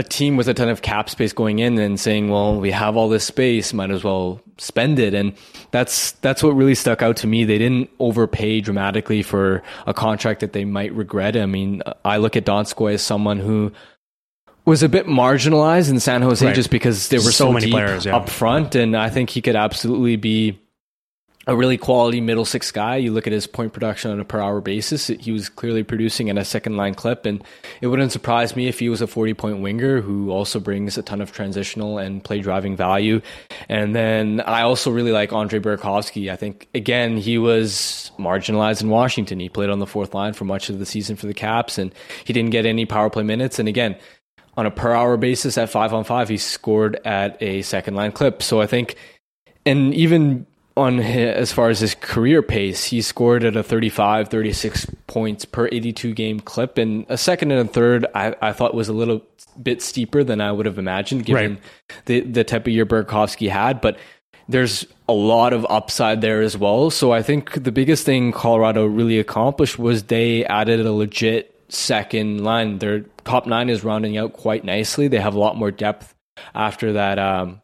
[0.00, 2.96] a team with a ton of cap space going in and saying, "Well, we have
[2.96, 5.34] all this space, might as well spend it." And
[5.70, 7.44] that's that's what really stuck out to me.
[7.44, 11.36] They didn't overpay dramatically for a contract that they might regret.
[11.36, 13.70] I mean, I look at Donskoi as someone who
[14.64, 16.54] was a bit marginalized in San Jose Right.
[16.54, 18.16] just because there were So so, many deep players, yeah.
[18.16, 20.58] up front, and I think he could absolutely be
[21.50, 22.94] a really quality middle six guy.
[22.94, 26.28] You look at his point production on a per hour basis; he was clearly producing
[26.28, 27.42] in a second line clip, and
[27.80, 31.02] it wouldn't surprise me if he was a forty point winger who also brings a
[31.02, 33.20] ton of transitional and play driving value.
[33.68, 36.30] And then I also really like Andre Burakovsky.
[36.30, 39.40] I think again he was marginalized in Washington.
[39.40, 41.92] He played on the fourth line for much of the season for the Caps, and
[42.24, 43.58] he didn't get any power play minutes.
[43.58, 43.96] And again
[44.56, 48.12] on a per hour basis at five on five, he scored at a second line
[48.12, 48.40] clip.
[48.40, 48.94] So I think,
[49.66, 50.46] and even
[50.76, 55.44] on hi as far as his career pace, he scored at a 35, 36 points
[55.44, 56.78] per 82 game clip.
[56.78, 59.22] And a second and a third, I, I thought was a little
[59.60, 61.62] bit steeper than I would have imagined given Right.
[62.06, 63.80] the, the type of year Burakovsky had.
[63.80, 63.98] But
[64.48, 66.90] there's a lot of upside there as well.
[66.90, 72.42] So I think the biggest thing Colorado really accomplished was they added a legit second
[72.42, 72.78] line.
[72.78, 75.08] Their top nine is rounding out quite nicely.
[75.08, 76.14] They have a lot more depth
[76.54, 77.60] after that um,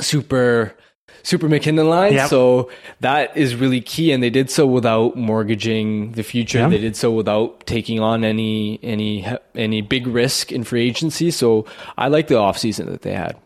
[0.00, 0.74] super
[1.22, 2.14] super MacKinnon line.
[2.14, 2.28] Yep.
[2.28, 6.58] So that is really key, and they did so without mortgaging the future.
[6.58, 6.68] Yeah.
[6.68, 11.30] They did so without taking on any any any big risk in free agency.
[11.30, 11.66] So
[11.96, 13.36] I like the offseason that they had.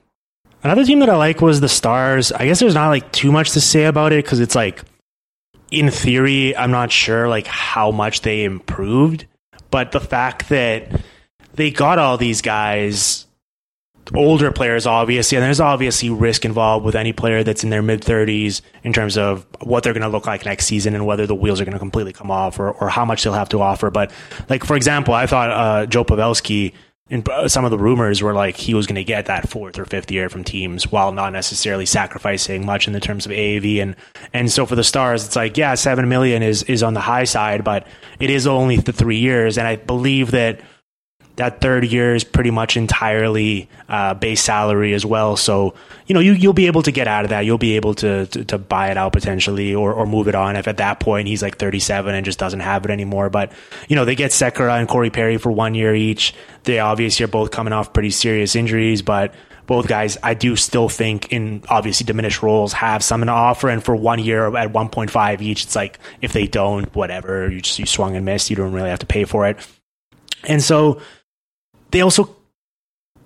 [0.62, 2.32] Another team that I like was the Stars.
[2.32, 4.82] I guess there's not like too much to say about it because it's like,
[5.70, 9.26] in theory, I'm not sure like how much they improved,
[9.70, 11.02] but the fact that
[11.52, 13.26] they got all these guys,
[14.14, 18.02] older players, obviously, and there's obviously risk involved with any player that's in their mid
[18.02, 21.34] 30s in terms of what they're going to look like next season and whether the
[21.34, 23.90] wheels are going to completely come off or, or how much they'll have to offer.
[23.90, 24.12] But
[24.48, 26.74] like for example, I thought uh, Joe Pavelski
[27.10, 29.78] and uh, some of the rumors were like he was going to get that fourth
[29.78, 33.82] or fifth year from teams while not necessarily sacrificing much in the terms of AAV
[33.82, 33.94] and
[34.32, 37.24] and so for the Stars it's like yeah seven million is is on the high
[37.24, 37.86] side but
[38.20, 40.60] it is only the three years and I believe that
[41.36, 45.36] that third year is pretty much entirely uh, base salary as well.
[45.36, 45.74] So
[46.06, 47.44] you know you you'll be able to get out of that.
[47.44, 50.56] You'll be able to to, to buy it out potentially or, or move it on
[50.56, 53.30] if at that point he's like 37 and just doesn't have it anymore.
[53.30, 53.52] But
[53.88, 56.34] you know they get Sekera and Corey Perry for one year each.
[56.64, 59.34] They obviously are both coming off pretty serious injuries, but
[59.66, 63.68] both guys I do still think in obviously diminished roles have something to offer.
[63.68, 67.78] And for one year at 1.5 each, it's like if they don't, whatever you just
[67.78, 68.50] you swung and missed.
[68.50, 69.58] You don't really have to pay for it.
[70.46, 71.00] And so
[71.94, 72.34] they also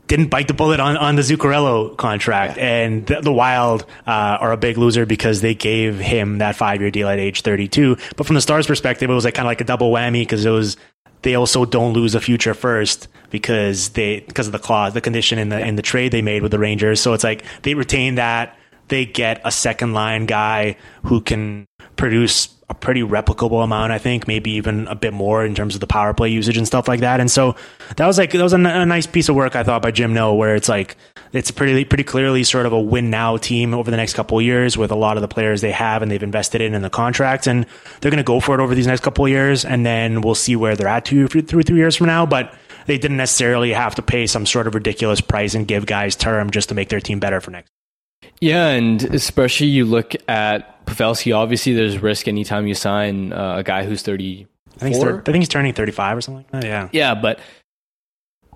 [0.08, 2.58] didn't bite the bullet on, on the Zuccarello contract.
[2.58, 6.82] And the, the Wild uh, are a big loser because they gave him that five
[6.82, 7.96] year deal at age 32.
[8.16, 10.44] But from the Stars' perspective, it was like kind of like a double whammy because
[10.44, 10.76] it was
[11.22, 15.38] they also don't lose a future first because they because of the clause, the condition
[15.38, 17.00] in the in the trade they made with the Rangers.
[17.00, 18.56] So it's like they retain that.
[18.88, 21.66] They get a second line guy who can
[21.96, 25.80] produce a pretty replicable amount, I think, maybe even a bit more in terms of
[25.80, 27.18] the power play usage and stuff like that.
[27.18, 27.56] And so
[27.96, 29.90] that was like that was a, n- a nice piece of work I thought by
[29.90, 30.96] Jim Nill, where it's like
[31.32, 34.76] it's pretty pretty clearly sort of a win now team over the next couple years
[34.76, 37.46] with a lot of the players they have and they've invested in in the contract,
[37.46, 37.64] and
[38.00, 40.54] they're going to go for it over these next couple years, and then we'll see
[40.54, 42.54] where they're at two three three years from now, but.
[42.86, 46.50] They didn't necessarily have to pay some sort of ridiculous price and give guys term
[46.50, 47.70] just to make their team better for next.
[48.40, 51.34] Yeah, and especially you look at Pavelski.
[51.36, 54.46] Obviously, there's risk anytime you sign uh, a guy who's 30.
[54.76, 56.64] I think, he's thir- I think he's turning 35 or something like that.
[56.64, 56.88] Yeah.
[56.92, 57.40] Yeah, but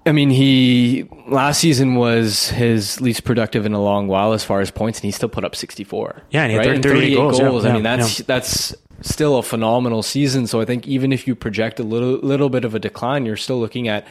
[0.07, 4.61] I mean, he last season was his least productive in a long while as far
[4.61, 6.23] as points, and he still put up 64.
[6.31, 6.75] Yeah, and he had right?
[6.75, 10.47] And 38 goals, yeah, I mean, yeah, that's that's still a phenomenal season.
[10.47, 13.37] So I think even if you project a little little bit of a decline, you're
[13.37, 14.07] still looking at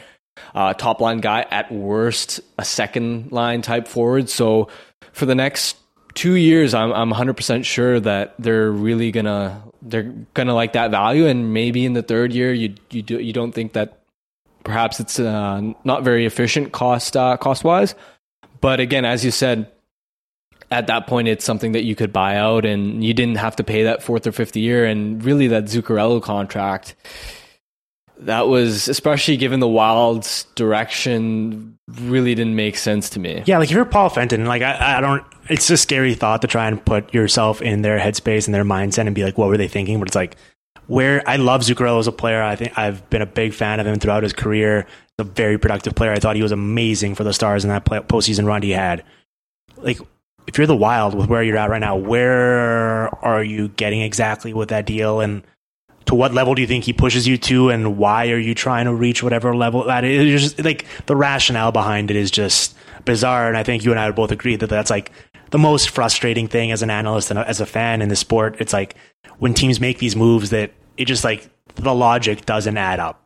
[0.54, 4.30] uh, top line guy at worst, a second line type forward.
[4.30, 4.68] So
[5.12, 5.76] for the next
[6.14, 10.90] two years, I'm I'm 100 percent sure that they're really gonna they're gonna like that
[10.90, 14.00] value, and maybe in the third year, you you do you don't think that
[14.64, 17.94] perhaps it's uh, not very efficient cost uh, cost wise.
[18.60, 19.70] But again, as you said,
[20.70, 23.64] at that point, it's something that you could buy out, and you didn't have to
[23.64, 24.84] pay that fourth or fifth year.
[24.84, 26.94] And really, that Zuccarello contract,
[28.26, 33.42] that was especially given the Wild's direction, really didn't make sense to me.
[33.46, 35.24] Yeah, like if you're Paul Fenton, like I, I don't.
[35.48, 39.06] It's a scary thought to try and put yourself in their headspace and their mindset
[39.06, 39.98] and be like, what were they thinking?
[39.98, 40.36] But it's like
[40.86, 42.42] where I love Zuccarello as a player.
[42.42, 44.86] I think I've been a big fan of him throughout his career.
[45.18, 46.12] He's a very productive player.
[46.12, 49.04] I thought he was amazing for the Stars in that play, postseason run he had.
[49.76, 49.98] Like
[50.46, 54.52] if you're the Wild with where you're at right now, where are you getting exactly
[54.52, 55.20] with that deal?
[55.20, 55.42] And
[56.06, 58.86] to what level do you think he pushes you to, and why are you trying
[58.86, 60.42] to reach whatever level that is?
[60.42, 62.74] Just like the rationale behind it is just
[63.04, 65.12] bizarre, and I think you and I would both agree that that's like
[65.50, 68.56] the most frustrating thing as an analyst and as a fan in the sport.
[68.58, 68.96] It's like
[69.38, 73.18] when teams make these moves that it just like the logic doesn't add up.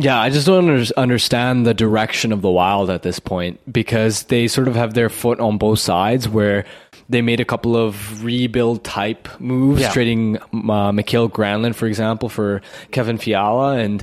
[0.00, 4.24] Yeah, I just don't under- understand the direction of the Wild at this point because
[4.24, 6.64] they sort of have their foot on both sides where
[7.08, 9.92] they made a couple of rebuild type moves, Yeah.
[9.92, 14.02] trading uh, Mikael Granlund, for example, for Kevin Fiala and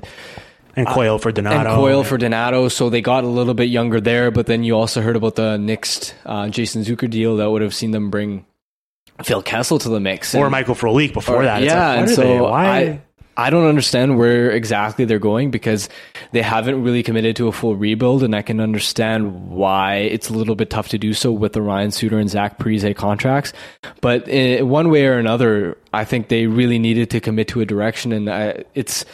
[0.76, 1.58] And Coyle for Donato.
[1.60, 2.68] and Coyle for Donato.
[2.68, 5.58] So they got a little bit younger there, but then you also heard about the
[5.58, 8.46] next uh, Jason Zucker deal that would have seen them bring
[9.24, 10.34] Phil Kessel to the mix.
[10.36, 11.64] or And- Michael Frolik before or- that.
[11.64, 12.46] It's yeah, like, and so?
[12.48, 13.02] I
[13.38, 15.90] I don't understand where exactly they're going because
[16.32, 20.34] they haven't really committed to a full rebuild, and I can understand why it's a
[20.34, 23.52] little bit tough to do so with the Ryan Suter and Zach Parise contracts.
[24.00, 27.66] But in one way or another, I think they really needed to commit to a
[27.66, 29.06] direction, and I, it's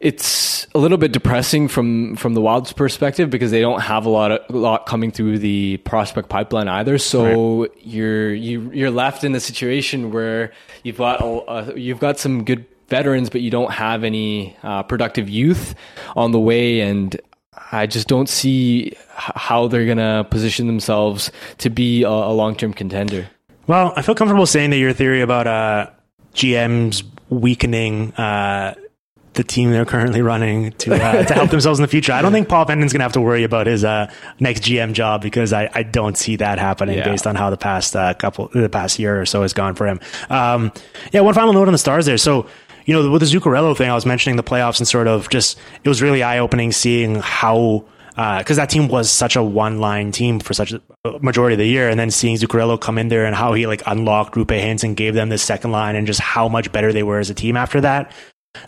[0.00, 4.10] it's a little bit depressing from from the Wild's perspective because they don't have a
[4.10, 6.98] lot of a lot coming through the prospect pipeline either.
[6.98, 12.18] So you're you you're left in a situation where you've got a, uh, you've got
[12.18, 15.74] some good veterans, but you don't have any uh, productive youth
[16.16, 17.18] on the way, and
[17.72, 22.72] I just don't see how they're gonna position themselves to be a, a long term
[22.72, 23.28] contender.
[23.66, 25.90] Well, I feel comfortable saying that your theory about uh,
[26.34, 28.74] GMs weakening uh,
[29.32, 32.12] the team they're currently running to uh, to help themselves in the future.
[32.12, 34.92] I don't think Paul Fenton's going to have to worry about his uh, next GM
[34.92, 37.04] job because I, I don't see that happening Yeah.
[37.04, 39.86] based on how the past uh, couple the past year or so has gone for
[39.88, 39.98] him.
[40.30, 40.70] Um,
[41.12, 42.18] yeah, one final note on the stars there.
[42.18, 42.46] So.
[42.84, 45.58] You know, with the Zuccarello thing, I was mentioning the playoffs and sort of just,
[45.82, 47.84] it was really eye opening seeing how
[48.16, 50.80] uh, because that team was such a one line team for such a
[51.20, 53.82] majority of the year, and then seeing Zuccarello come in there and how he like
[53.86, 57.18] unlocked Roope Hintz, gave them this second line, and just how much better they were
[57.18, 58.12] as a team after that.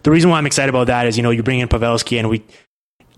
[0.02, 2.28] The reason why I'm excited about that is you know you bring in Pavelski and
[2.28, 2.44] we.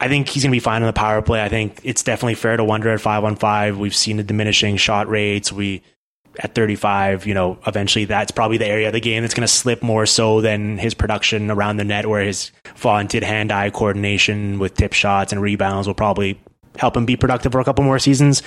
[0.00, 1.42] I think he's going to be fine on the power play.
[1.42, 3.78] I think it's definitely fair to wonder at five on five.
[3.78, 5.50] We've seen the diminishing shot rates.
[5.50, 5.82] We
[6.38, 9.52] at 35, you know, eventually that's probably the area of the game that's going to
[9.52, 14.58] slip more so than his production around the net, where his vaunted hand eye coordination
[14.58, 16.40] with tip shots and rebounds will probably
[16.76, 18.42] help him be productive for a couple more seasons.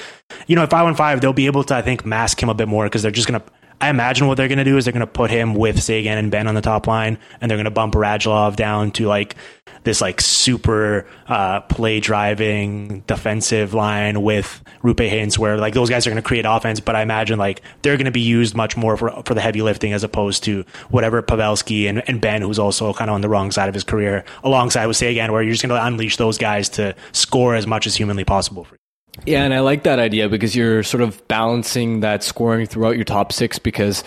[0.48, 2.54] You know, at five on five, they'll be able to, I think, mask him a
[2.54, 3.46] bit more because they're just going to.
[3.82, 6.16] I imagine what they're going to do is they're going to put him with Seguin
[6.20, 9.36] and Benn on the top line, and they're going to bump Radulov down to like
[9.84, 16.06] this like super uh, play driving defensive line with Roope Hintz, where like those guys
[16.06, 18.78] are going to create offense, but I imagine like they're going to be used much
[18.78, 22.60] more for for the heavy lifting as opposed to whatever Pavelski and, and Benn, who's
[22.60, 25.54] also kind of on the wrong side of his career, alongside with Seguin, where you're
[25.54, 28.81] just going to unleash those guys to score as much as humanly possible for you.
[29.26, 33.04] Yeah, and I like that idea because you're sort of balancing that scoring throughout your
[33.04, 34.04] top six because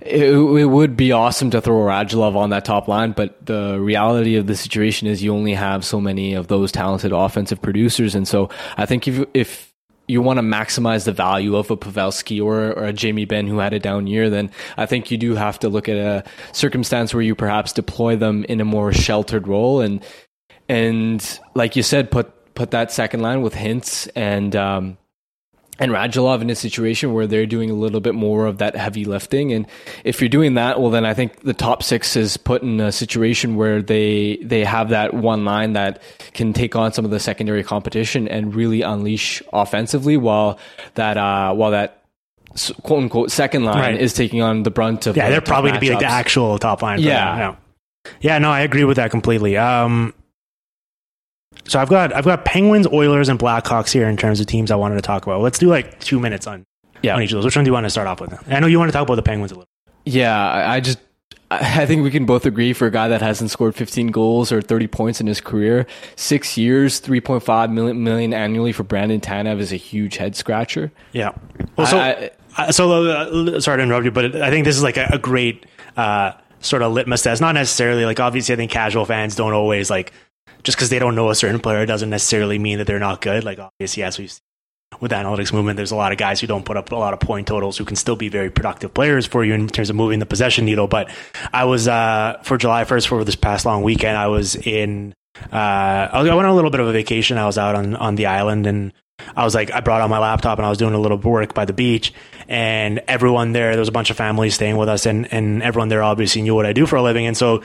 [0.00, 4.36] it, it would be awesome to throw Radulov on that top line, but the reality
[4.36, 8.26] of the situation is you only have so many of those talented offensive producers, and
[8.26, 9.72] so I think if if
[10.08, 13.58] you want to maximize the value of a Pavelski or, or a Jamie Benn who
[13.58, 17.12] had a down year, then I think you do have to look at a circumstance
[17.12, 19.80] where you perhaps deploy them in a more sheltered role.
[19.80, 20.04] And
[20.68, 24.98] and like you said, put put that second line with Hintz and um,
[25.78, 29.04] and Radulov in a situation where they're doing a little bit more of that heavy
[29.04, 29.52] lifting.
[29.52, 29.66] And
[30.04, 32.90] if you're doing that, well, then I think the top six is put in a
[32.90, 36.00] situation where they they have that one line that
[36.32, 40.58] can take on some of the secondary competition and really unleash offensively, while
[40.94, 42.02] that uh, while that
[42.82, 44.00] quote unquote second line Right.
[44.00, 46.06] is taking on the brunt of Yeah, the they're probably going to be like the
[46.06, 47.00] actual top line.
[47.00, 47.36] Yeah.
[47.36, 48.12] them, yeah.
[48.20, 49.58] Yeah, no, I agree with that completely.
[49.58, 50.14] Um,
[51.64, 54.76] so I've got I've got Penguins, Oilers, and Blackhawks here in terms of teams I
[54.76, 55.40] wanted to talk about.
[55.40, 56.64] Let's do like two minutes on
[57.02, 57.14] Yeah.
[57.16, 57.44] on each of those.
[57.44, 58.32] Which one do you want to start off with?
[58.50, 59.68] I know you want to talk about the Penguins a little.
[60.04, 60.98] Yeah, I I just
[61.50, 64.52] I I think we can both agree for a guy that hasn't scored 15 goals
[64.52, 65.86] or 30 points in his career,
[66.16, 70.90] six years, 3.5 million, million annually for Brandon Tanev is a huge head scratcher.
[71.12, 71.32] Yeah.
[71.76, 74.82] Well, so I- uh, so uh, sorry to interrupt you, but I think this is
[74.82, 75.66] like a, a great
[75.96, 77.42] uh, sort of litmus test.
[77.42, 80.12] Not necessarily like obviously, I think casual fans don't always like
[80.66, 83.44] just because they don't know a certain player doesn't necessarily mean that they're not good.
[83.44, 84.40] Like obviously, as we've seen
[85.00, 87.14] with the analytics movement, there's a lot of guys who don't put up a lot
[87.14, 89.96] of point totals who can still be very productive players for you in terms of
[89.96, 90.88] moving the possession needle.
[90.88, 91.08] But
[91.52, 94.18] I was uh, for July 1st for this past long weekend.
[94.18, 95.14] I was in.
[95.52, 97.38] Uh, I went on a little bit of a vacation.
[97.38, 98.92] I was out on on the island and.
[99.34, 101.54] I was like, I brought out my laptop and I was doing a little work
[101.54, 102.12] by the beach,
[102.48, 105.88] and everyone there, there was a bunch of families staying with us, and and everyone
[105.88, 107.62] there obviously knew what I do for a living, and so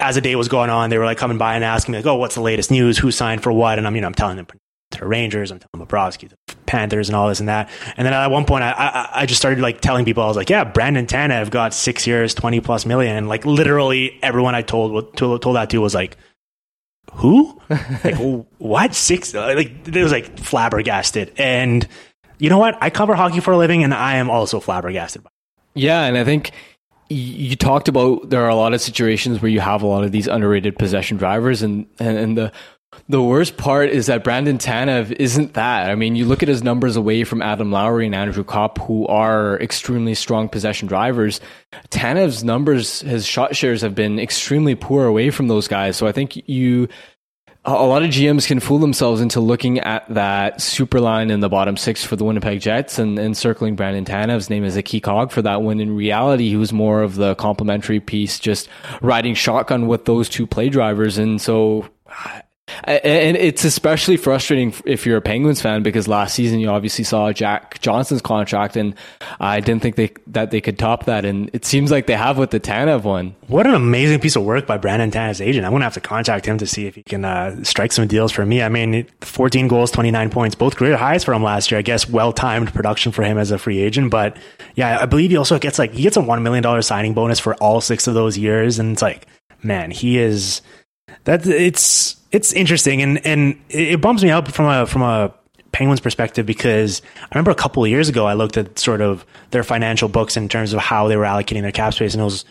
[0.00, 2.06] as the day was going on, they were like coming by and asking me like,
[2.06, 2.98] oh, what's the latest news?
[2.98, 3.78] Who signed for what?
[3.78, 4.46] And I'm you know I'm telling them
[4.94, 5.50] to the Rangers.
[5.50, 7.68] I'm telling Bobrovsky to the Panthers and all this and that.
[7.96, 10.36] And then at one point, I, I, I just started like telling people, I was
[10.36, 13.16] like, yeah, Brandon Tanev got six years, 20 plus million.
[13.16, 16.16] And like literally everyone I told, told, told that to was like,
[17.12, 17.60] who?
[18.04, 18.16] like,
[18.58, 18.94] what?
[18.94, 19.34] Six?
[19.34, 21.32] Uh, like, it was like flabbergasted.
[21.36, 21.86] And
[22.38, 22.76] you know what?
[22.80, 25.22] I cover hockey for a living and I am also flabbergasted.
[25.74, 26.04] Yeah.
[26.04, 26.52] And I think
[27.08, 30.12] you talked about there are a lot of situations where you have a lot of
[30.12, 32.52] these underrated possession drivers and, and, and the
[33.08, 35.90] the worst part is that Brandon Tanev isn't that.
[35.90, 39.06] I mean, you look at his numbers away from Adam Lowry and Andrew Copp, who
[39.08, 41.40] are extremely strong possession drivers.
[41.90, 45.96] Tanev's numbers, his shot shares have been extremely poor away from those guys.
[45.96, 46.88] So I think you
[47.66, 51.48] a lot of GMs can fool themselves into looking at that super line in the
[51.48, 55.00] bottom six for the Winnipeg Jets and, and circling Brandon Tanev's name as a key
[55.00, 58.68] cog for that when in reality he was more of the complementary piece, just
[59.00, 61.16] riding shotgun with those two play drivers.
[61.16, 61.88] And so
[62.84, 67.30] and it's especially frustrating if you're a Penguins fan because last season you obviously saw
[67.30, 68.94] Jack Johnson's contract, and
[69.38, 72.38] I didn't think they that they could top that, and it seems like they have
[72.38, 73.36] with the Tanev one.
[73.48, 75.66] What an amazing piece of work by Brandon Tanev's agent.
[75.66, 78.32] I'm gonna have to contact him to see if he can uh, strike some deals
[78.32, 78.62] for me.
[78.62, 81.78] I mean, 14 goals, 29 points, both career highs for him last year.
[81.78, 84.38] I guess well timed production for him as a free agent, but
[84.74, 87.38] yeah, I believe he also gets like he gets a one million dollar signing bonus
[87.38, 89.26] for all six of those years, and it's like,
[89.62, 90.62] man, he is
[91.24, 95.32] that it's it's interesting and and it bums me out from a from a
[95.72, 99.26] Penguins perspective because I remember a couple of years ago I looked at sort of
[99.50, 102.24] their financial books in terms of how they were allocating their cap space and it
[102.24, 102.44] was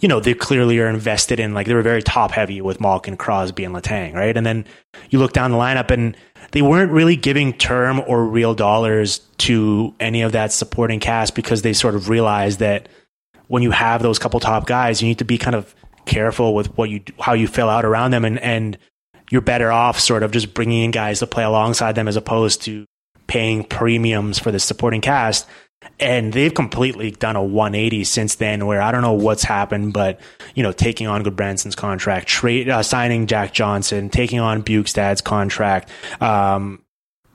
[0.00, 3.16] you know they clearly are invested in like they were very top heavy with Malkin,
[3.16, 4.36] Crosby, and Letang, right?
[4.36, 4.64] And then
[5.10, 6.16] you look down the lineup and
[6.50, 11.62] they weren't really giving term or real dollars to any of that supporting cast because
[11.62, 12.88] they sort of realized that
[13.46, 15.74] when you have those couple top guys, you need to be kind of
[16.06, 18.78] careful with what you how you fill out around them and and
[19.30, 22.62] you're better off sort of just bringing in guys to play alongside them as opposed
[22.62, 22.84] to
[23.26, 25.46] paying premiums for the supporting cast
[25.98, 30.20] and they've completely done a 180 since then where I don't know what's happened, but,
[30.54, 35.90] you know, taking on Gudbranson's contract, trade, uh, signing Jack Johnson, taking on Bjugstad's contract,
[36.20, 36.82] um,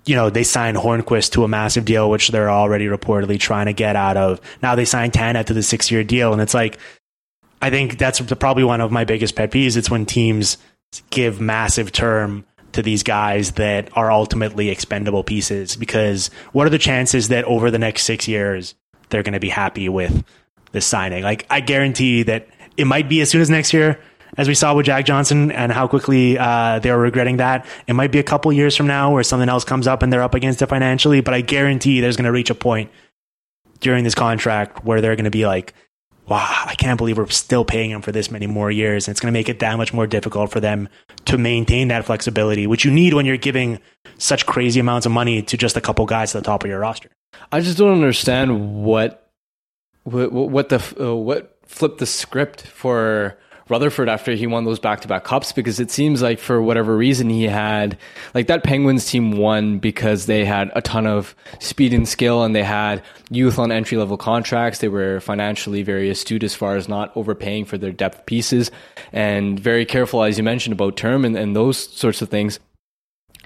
[0.06, 3.73] you know, they signed Hornqvist to a massive deal, which they're already reportedly trying to
[3.73, 4.39] get out of.
[4.61, 6.31] Now they signed Tanev to the six year deal.
[6.31, 6.80] And it's like,
[7.62, 9.78] I think that's probably one of my biggest pet peeves.
[9.78, 10.58] It's when teams
[11.10, 16.78] give massive term to these guys that are ultimately expendable pieces because what are the
[16.78, 18.76] chances that over the next six years
[19.10, 20.24] they're going to be happy with
[20.72, 21.24] this signing?
[21.24, 24.00] Like, I guarantee that it might be as soon as next year,
[24.38, 27.66] as we saw with Jack Johnson and how quickly uh, they were regretting that.
[27.88, 30.22] It might be a couple years from now where something else comes up and they're
[30.22, 32.92] up against it financially, but I guarantee there's going to reach a point
[33.80, 35.74] during this contract where they're going to be like,
[36.28, 39.08] wow, I can't believe we're still paying them for this many more years.
[39.08, 40.90] And it's going to make it that much more difficult for them
[41.26, 43.80] to maintain that flexibility, which you need when you're giving
[44.18, 46.80] such crazy amounts of money to just a couple guys at the top of your
[46.80, 47.10] roster.
[47.52, 49.32] I just don't understand what
[50.04, 53.38] what, what the uh, what flipped the script for
[53.69, 56.95] Rutherford after he won those back to back cups because it seems like for whatever
[56.95, 57.98] reason he had
[58.34, 62.56] like that Penguins team won because they had a ton of speed and skill and
[62.56, 64.80] they had youth on entry level contracts.
[64.80, 68.72] They were financially very astute as far as not overpaying for their depth pieces
[69.11, 72.60] and very careful, as you mentioned, about term and, and those sorts of things.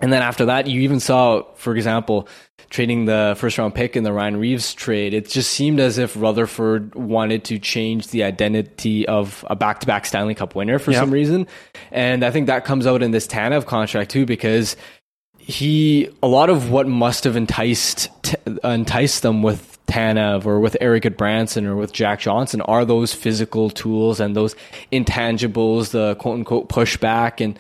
[0.02, 2.28] And then after that, you even saw, for example,
[2.72, 5.14] trading the first round pick in the Ryan Reaves trade.
[5.14, 9.88] It just seemed as if Rutherford wanted to change the identity of a back to
[9.88, 11.02] back Stanley Cup winner for yep.
[11.02, 11.48] some reason.
[11.92, 14.78] And I think that comes out in this Tanev contract too, because
[15.38, 18.10] he, a lot of what must have enticed,
[18.64, 23.70] enticed them with Tanev or with Erik Gudbranson or with Jack Johnson are those physical
[23.70, 24.56] tools and those
[24.94, 27.60] intangibles, the quote unquote pushback and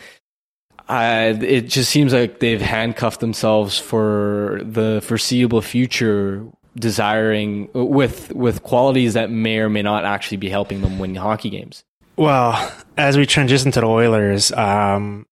[0.92, 6.46] uh, it just seems like they've handcuffed themselves for the foreseeable future,
[6.76, 11.50] desiring with with qualities that may or may not actually be helping them win hockey
[11.50, 11.86] games.
[12.18, 15.26] Well, as we transition to the Oilers, um,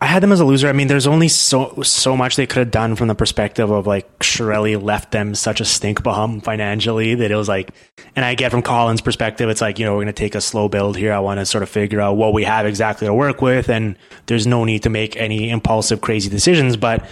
[0.00, 0.68] I had them as a loser.
[0.68, 3.86] I mean, there's only so so much they could have done from the perspective of
[3.86, 7.72] like Chiarelli left them such a stink bomb financially that it was like,
[8.14, 10.40] and I get from Holland's perspective, it's like you know we're going to take a
[10.40, 11.12] slow build here.
[11.12, 13.96] I want to sort of figure out what we have exactly to work with, and
[14.26, 16.76] there's no need to make any impulsive, crazy decisions.
[16.76, 17.04] But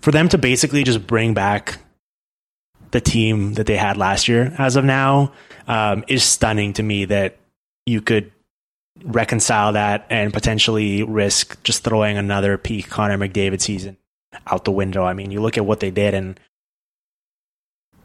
[0.00, 1.78] for them to basically just bring back
[2.90, 5.32] the team that they had last year, as of now,
[5.68, 7.04] um, is stunning to me.
[7.04, 7.36] That
[7.86, 8.32] you could
[9.02, 13.96] reconcile that and potentially risk just throwing another peak Connor McDavid season
[14.46, 15.04] out the window.
[15.04, 16.38] I mean, you look at what they did and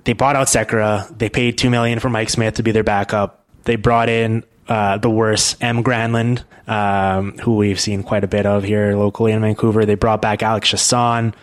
[0.04, 1.16] they bought out Sekera.
[1.18, 3.46] They paid two million for Mike Smith to be their backup.
[3.64, 5.84] They brought in uh, the worst M.
[5.84, 9.86] Granlund, um, who we've seen quite a bit of here locally in Vancouver.
[9.86, 11.34] They brought back Alex Chiasson.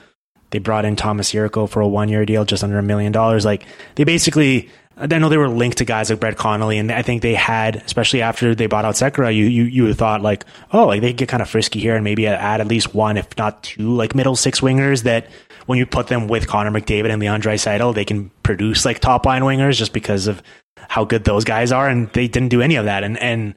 [0.50, 3.44] They brought in Tomas Jurco for a one year deal, just under a million dollars.
[3.44, 3.66] Like
[3.96, 7.20] they basically, I know they were linked to guys like Brett Connolly, and I think
[7.20, 11.02] they had, especially after they bought out Sekera, you you you thought like, oh, like
[11.02, 13.94] they get kind of frisky here and maybe add at least one, if not two,
[13.94, 15.28] like middle six wingers that
[15.66, 19.26] when you put them with Connor McDavid and Leon Draisaitl, they can produce like top
[19.26, 20.42] line wingers just because of
[20.88, 23.54] how good those guys are, and they didn't do any of that, and and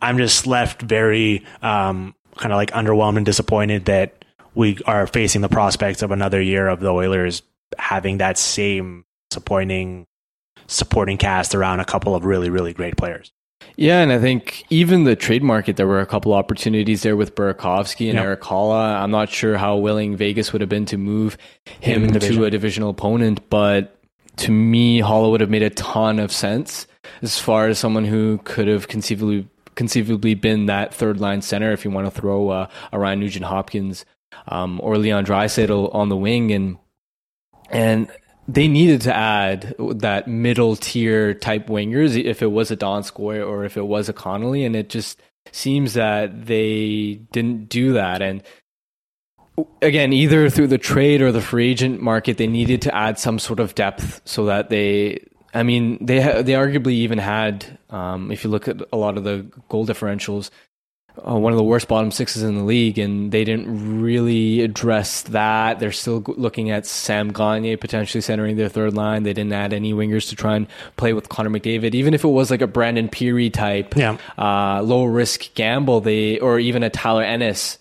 [0.00, 4.24] I'm just left very um, kind of like underwhelmed and disappointed that
[4.54, 7.42] we are facing the prospects of another year of the Oilers
[7.76, 10.06] having that same disappointing
[10.68, 13.32] supporting cast around a couple of really really great players.
[13.76, 17.34] Yeah, and I think even the trade market, there were a couple opportunities there with
[17.34, 18.24] Burakovsky and yep.
[18.24, 19.00] Erik Haula.
[19.00, 21.36] I'm not sure how willing Vegas would have been to move
[21.80, 23.98] him, him to a divisional opponent, but
[24.38, 26.86] to me, Haula would have made a ton of sense
[27.22, 31.84] as far as someone who could have conceivably conceivably been that third line center if
[31.84, 34.04] you want to throw uh, a Ryan Nugent Hopkins
[34.48, 36.78] um, or Leon Draisaitl on the wing and
[37.70, 38.10] and
[38.48, 43.64] they needed to add that middle tier type wingers if it was a Donskoi or
[43.64, 45.20] if it was a Connolly and it just
[45.52, 48.42] seems that they didn't do that and
[49.82, 53.38] again, either through the trade or the free agent market, they needed to add some
[53.38, 55.24] sort of depth so that they.
[55.54, 59.16] I mean, they ha- they arguably even had, um, if you look at a lot
[59.16, 60.50] of the goal differentials,
[61.26, 65.22] uh, one of the worst bottom sixes in the league, and they didn't really address
[65.22, 65.78] that.
[65.78, 69.22] They're still looking at Sam Gagner potentially centering their third line.
[69.22, 70.66] They didn't add any wingers to try and
[70.96, 74.16] play with Connor McDavid, even if it was like a Brandon Pirri type, yeah.
[74.36, 76.00] uh, low risk gamble.
[76.00, 77.78] They or even a Tyler Ennis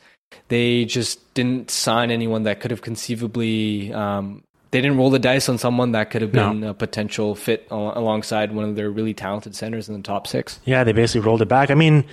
[0.49, 3.93] they just didn't sign anyone that could have conceivably.
[3.93, 6.69] Um, they didn't roll the dice on someone that could have been no.
[6.69, 10.59] a potential fit alongside one of their really talented centers in the top six.
[10.65, 11.71] Yeah, they basically rolled it back.
[11.71, 12.03] I mean,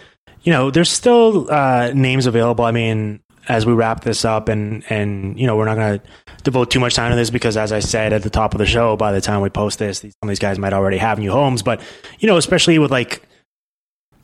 [0.42, 2.64] you know, there's still uh, names available.
[2.64, 6.06] I mean, as we wrap this up, and and you know, we're not going to
[6.42, 8.66] devote too much time to this because, as I said at the top of the
[8.66, 11.30] show, by the time we post this, some of these guys might already have new
[11.30, 11.62] homes.
[11.62, 11.82] But
[12.18, 13.22] you know, especially with like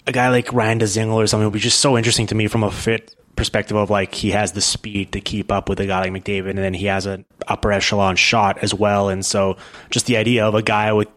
[0.06, 2.62] a guy like Ryan Dzingel or something, would be just so interesting to me from
[2.64, 6.00] a fit perspective of like he has the speed to keep up with a guy
[6.00, 9.08] like McDavid, and then he has an upper echelon shot as well.
[9.08, 9.56] And so,
[9.90, 11.08] just the idea of a guy with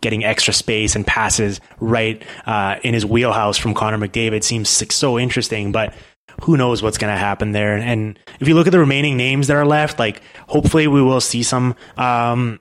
[0.00, 5.18] getting extra space and passes right uh, in his wheelhouse from Connor McDavid seems so
[5.18, 5.94] interesting, but.
[6.42, 7.76] Who knows what's going to happen there?
[7.76, 11.20] And if you look at the remaining names that are left, like hopefully we will
[11.20, 12.60] see some um,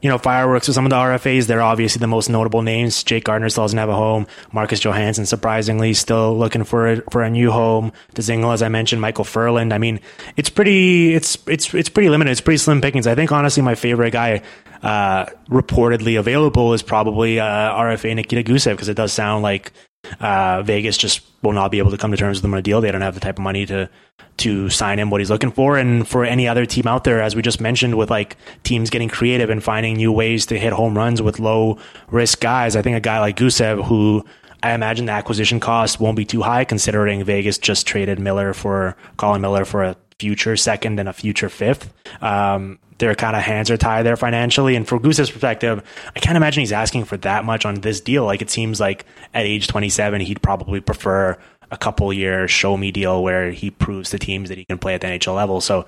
[0.00, 1.46] you know, fireworks with some of the RFAs.
[1.46, 3.02] They're obviously the most notable names.
[3.02, 4.26] Jake Gardiner still doesn't have a home.
[4.52, 7.92] Marcus Johansson, surprisingly, still looking for a, for a new home.
[8.14, 9.72] Dzingel, as I mentioned, Michael Ferland.
[9.72, 9.98] I mean,
[10.36, 12.30] it's pretty, it's, it's, it's pretty limited.
[12.30, 13.08] It's pretty slim pickings.
[13.08, 14.42] I think honestly, my favorite guy,
[14.82, 19.72] uh, reportedly available is probably, uh, RFA Nikita Gusev because it does sound like,
[20.20, 22.62] uh, Vegas just will not be able to come to terms with him on a
[22.62, 22.80] deal.
[22.80, 23.90] They don't have the type of money to,
[24.38, 25.76] to sign him what he's looking for.
[25.76, 29.08] And for any other team out there, as we just mentioned, with like teams getting
[29.08, 31.78] creative and finding new ways to hit home runs with low
[32.08, 34.24] risk guys, I think a guy like Gusev, who
[34.62, 38.96] I imagine the acquisition cost won't be too high considering Vegas just traded Miller for
[39.16, 41.92] Colin Miller for a future second and a future fifth.
[42.20, 44.76] Um, their kind of hands are tied there financially.
[44.76, 45.82] And for Goose's perspective,
[46.14, 48.24] I can't imagine he's asking for that much on this deal.
[48.24, 51.38] Like it seems like at age 27, he'd probably prefer
[51.70, 54.94] a couple year show me deal where he proves to teams that he can play
[54.94, 55.60] at the NHL level.
[55.60, 55.86] So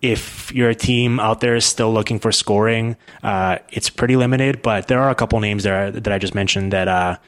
[0.00, 4.88] if you're a team out there still looking for scoring, uh, it's pretty limited, but
[4.88, 7.18] there are a couple names there that I just mentioned that, uh,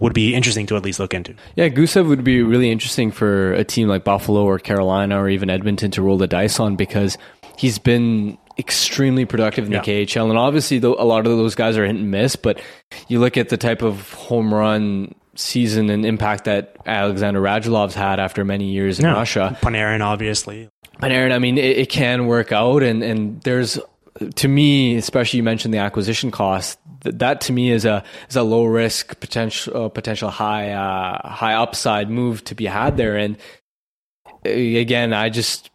[0.00, 1.34] would be interesting to at least look into.
[1.56, 5.50] Yeah, Gusev would be really interesting for a team like Buffalo or Carolina or even
[5.50, 7.18] Edmonton to roll the dice on because
[7.56, 10.04] he's been extremely productive in the yeah.
[10.04, 10.28] KHL.
[10.28, 12.60] And obviously, a lot of those guys are hit and miss, but
[13.08, 18.18] you look at the type of home run season and impact that Alexander Radulov's had
[18.18, 19.12] after many years in yeah.
[19.12, 19.56] Russia.
[19.62, 20.68] Panarin, obviously.
[21.00, 23.78] Panarin, I mean, it, it, can work out, and and there's
[24.34, 26.78] to me, especially you mentioned the acquisition cost.
[27.02, 31.28] That, that to me is a is a low risk potential uh, potential high uh,
[31.28, 33.36] high upside move to be had there, and
[34.44, 35.70] uh, again, I just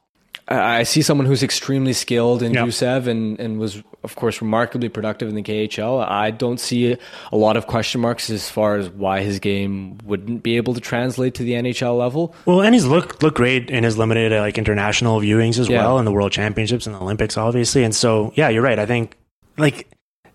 [0.48, 3.08] I see someone who's extremely skilled in yep.
[3.08, 6.06] And, and was, of course, remarkably productive in the KHL.
[6.06, 6.98] I don't see
[7.32, 10.82] a lot of question marks as far as why his game wouldn't be able to
[10.82, 12.36] translate to the NHL level.
[12.46, 15.80] Well, and he's looked looked great in his limited uh, like international viewings as yeah.
[15.80, 17.84] well, in the World Championships and the Olympics, obviously.
[17.84, 18.80] And so, yeah, you're right.
[18.80, 19.16] I think
[19.58, 19.88] like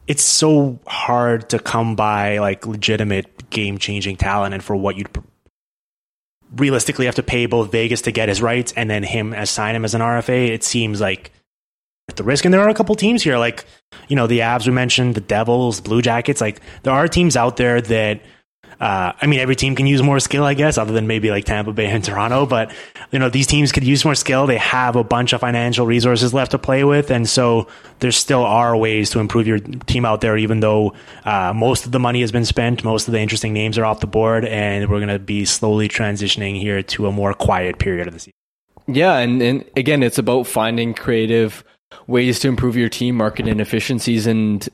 [0.07, 5.11] it's so hard to come by like legitimate game changing talent and for what you'd
[6.57, 9.75] realistically have to pay both Vegas to get his rights and then him as sign
[9.75, 11.33] him as an RFA, it seems like
[12.17, 12.45] the risk.
[12.45, 13.65] And there are a couple teams here, like
[14.09, 16.41] you know the Avs we mentioned, the Devils, Blue Jackets.
[16.41, 18.21] Like there are teams out there that
[18.81, 21.45] uh, I mean, every team can use more skill, I guess, other than maybe like
[21.45, 22.47] Tampa Bay and Toronto.
[22.47, 22.73] But
[23.11, 24.47] you know, these teams could use more skill.
[24.47, 27.67] They have a bunch of financial resources left to play with, and so
[27.99, 30.37] there still are ways to improve your team out there.
[30.37, 33.79] Even though uh, most of the money has been spent, most of the interesting names
[33.79, 37.35] are off the board, and we're going to be slowly transitioning here to a more
[37.35, 38.33] quiet period of the season.
[38.87, 41.63] Yeah, and, and again, it's about finding creative
[42.07, 44.67] ways to improve your team, market inefficiencies, and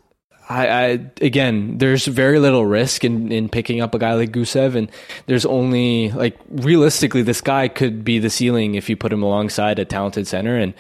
[0.49, 0.87] I, I,
[1.21, 4.91] again, there's very little risk in, in picking up a guy like Gusev, and
[5.27, 9.79] there's only like realistically, this guy could be the ceiling if you put him alongside
[9.79, 10.75] a talented center, and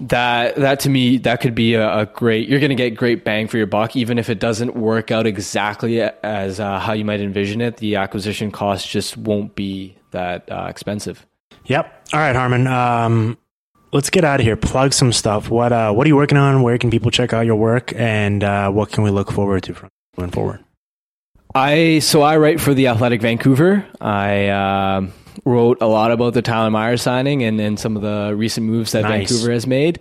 [0.00, 2.48] that that to me that could be a, a great.
[2.48, 5.26] You're going to get great bang for your buck, even if it doesn't work out
[5.26, 7.76] exactly as uh, how you might envision it.
[7.76, 11.24] The acquisition cost just won't be that uh, expensive.
[11.66, 12.08] Yep.
[12.12, 12.66] All right, Harman.
[12.66, 13.38] Um,
[13.94, 14.56] let's get out of here.
[14.56, 15.48] Plug some stuff.
[15.48, 16.60] What uh, what are you working on?
[16.62, 19.74] Where can people check out your work, and uh, what can we look forward to
[19.74, 19.88] from
[20.18, 20.62] going forward?
[21.54, 23.86] I so I write for the Athletic Vancouver.
[24.00, 25.06] I uh,
[25.46, 28.92] wrote a lot about the Tyler Myers signing and, and some of the recent moves
[28.92, 29.30] that nice.
[29.30, 30.00] Vancouver has made.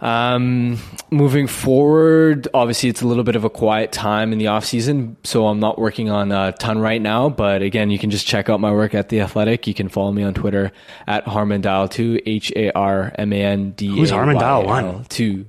[0.00, 0.78] Um,
[1.10, 5.16] moving forward, obviously it's a little bit of a quiet time in the off season,
[5.24, 7.28] so I'm not working on a ton right now.
[7.28, 9.66] But again, you can just check out my work at the Athletic.
[9.66, 10.72] You can follow me on Twitter
[11.06, 13.88] at Harman Dayal two H A R M A N D.
[13.88, 15.04] Who's Harman Dayal one?
[15.04, 15.46] Two.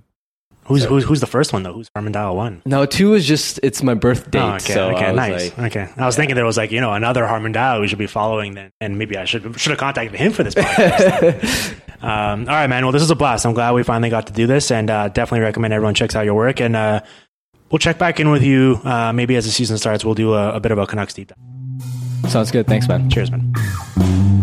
[0.70, 1.74] Who's, who's who's the first one though?
[1.74, 2.62] Who's Harman Dayal one?
[2.64, 4.40] No, two is just it's my birth date.
[4.40, 5.58] Oh, okay, so okay, nice.
[5.58, 6.22] Like, okay, I was yeah.
[6.22, 9.00] thinking there was like you know another Harman Dayal we should be following then, and
[9.00, 11.74] maybe I should should have contacted him for this podcast.
[12.04, 12.86] um, all right, man.
[12.86, 13.48] Well, this is a blast.
[13.48, 16.24] I'm glad we finally got to do this, and uh, definitely recommend everyone checks out
[16.24, 16.62] your work.
[16.62, 17.02] And uh,
[17.72, 20.06] we'll check back in with you uh, maybe as the season starts.
[20.06, 22.32] We'll do a, a bit of a Canucks deep dive.
[22.32, 22.68] Sounds good.
[22.68, 23.10] Thanks, man.
[23.10, 24.36] Cheers, man.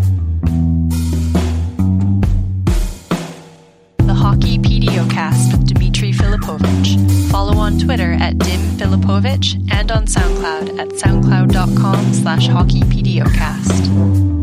[7.67, 14.36] On Twitter at Dim Filipovic and on SoundCloud at soundcloud.com slash hockeypdocast.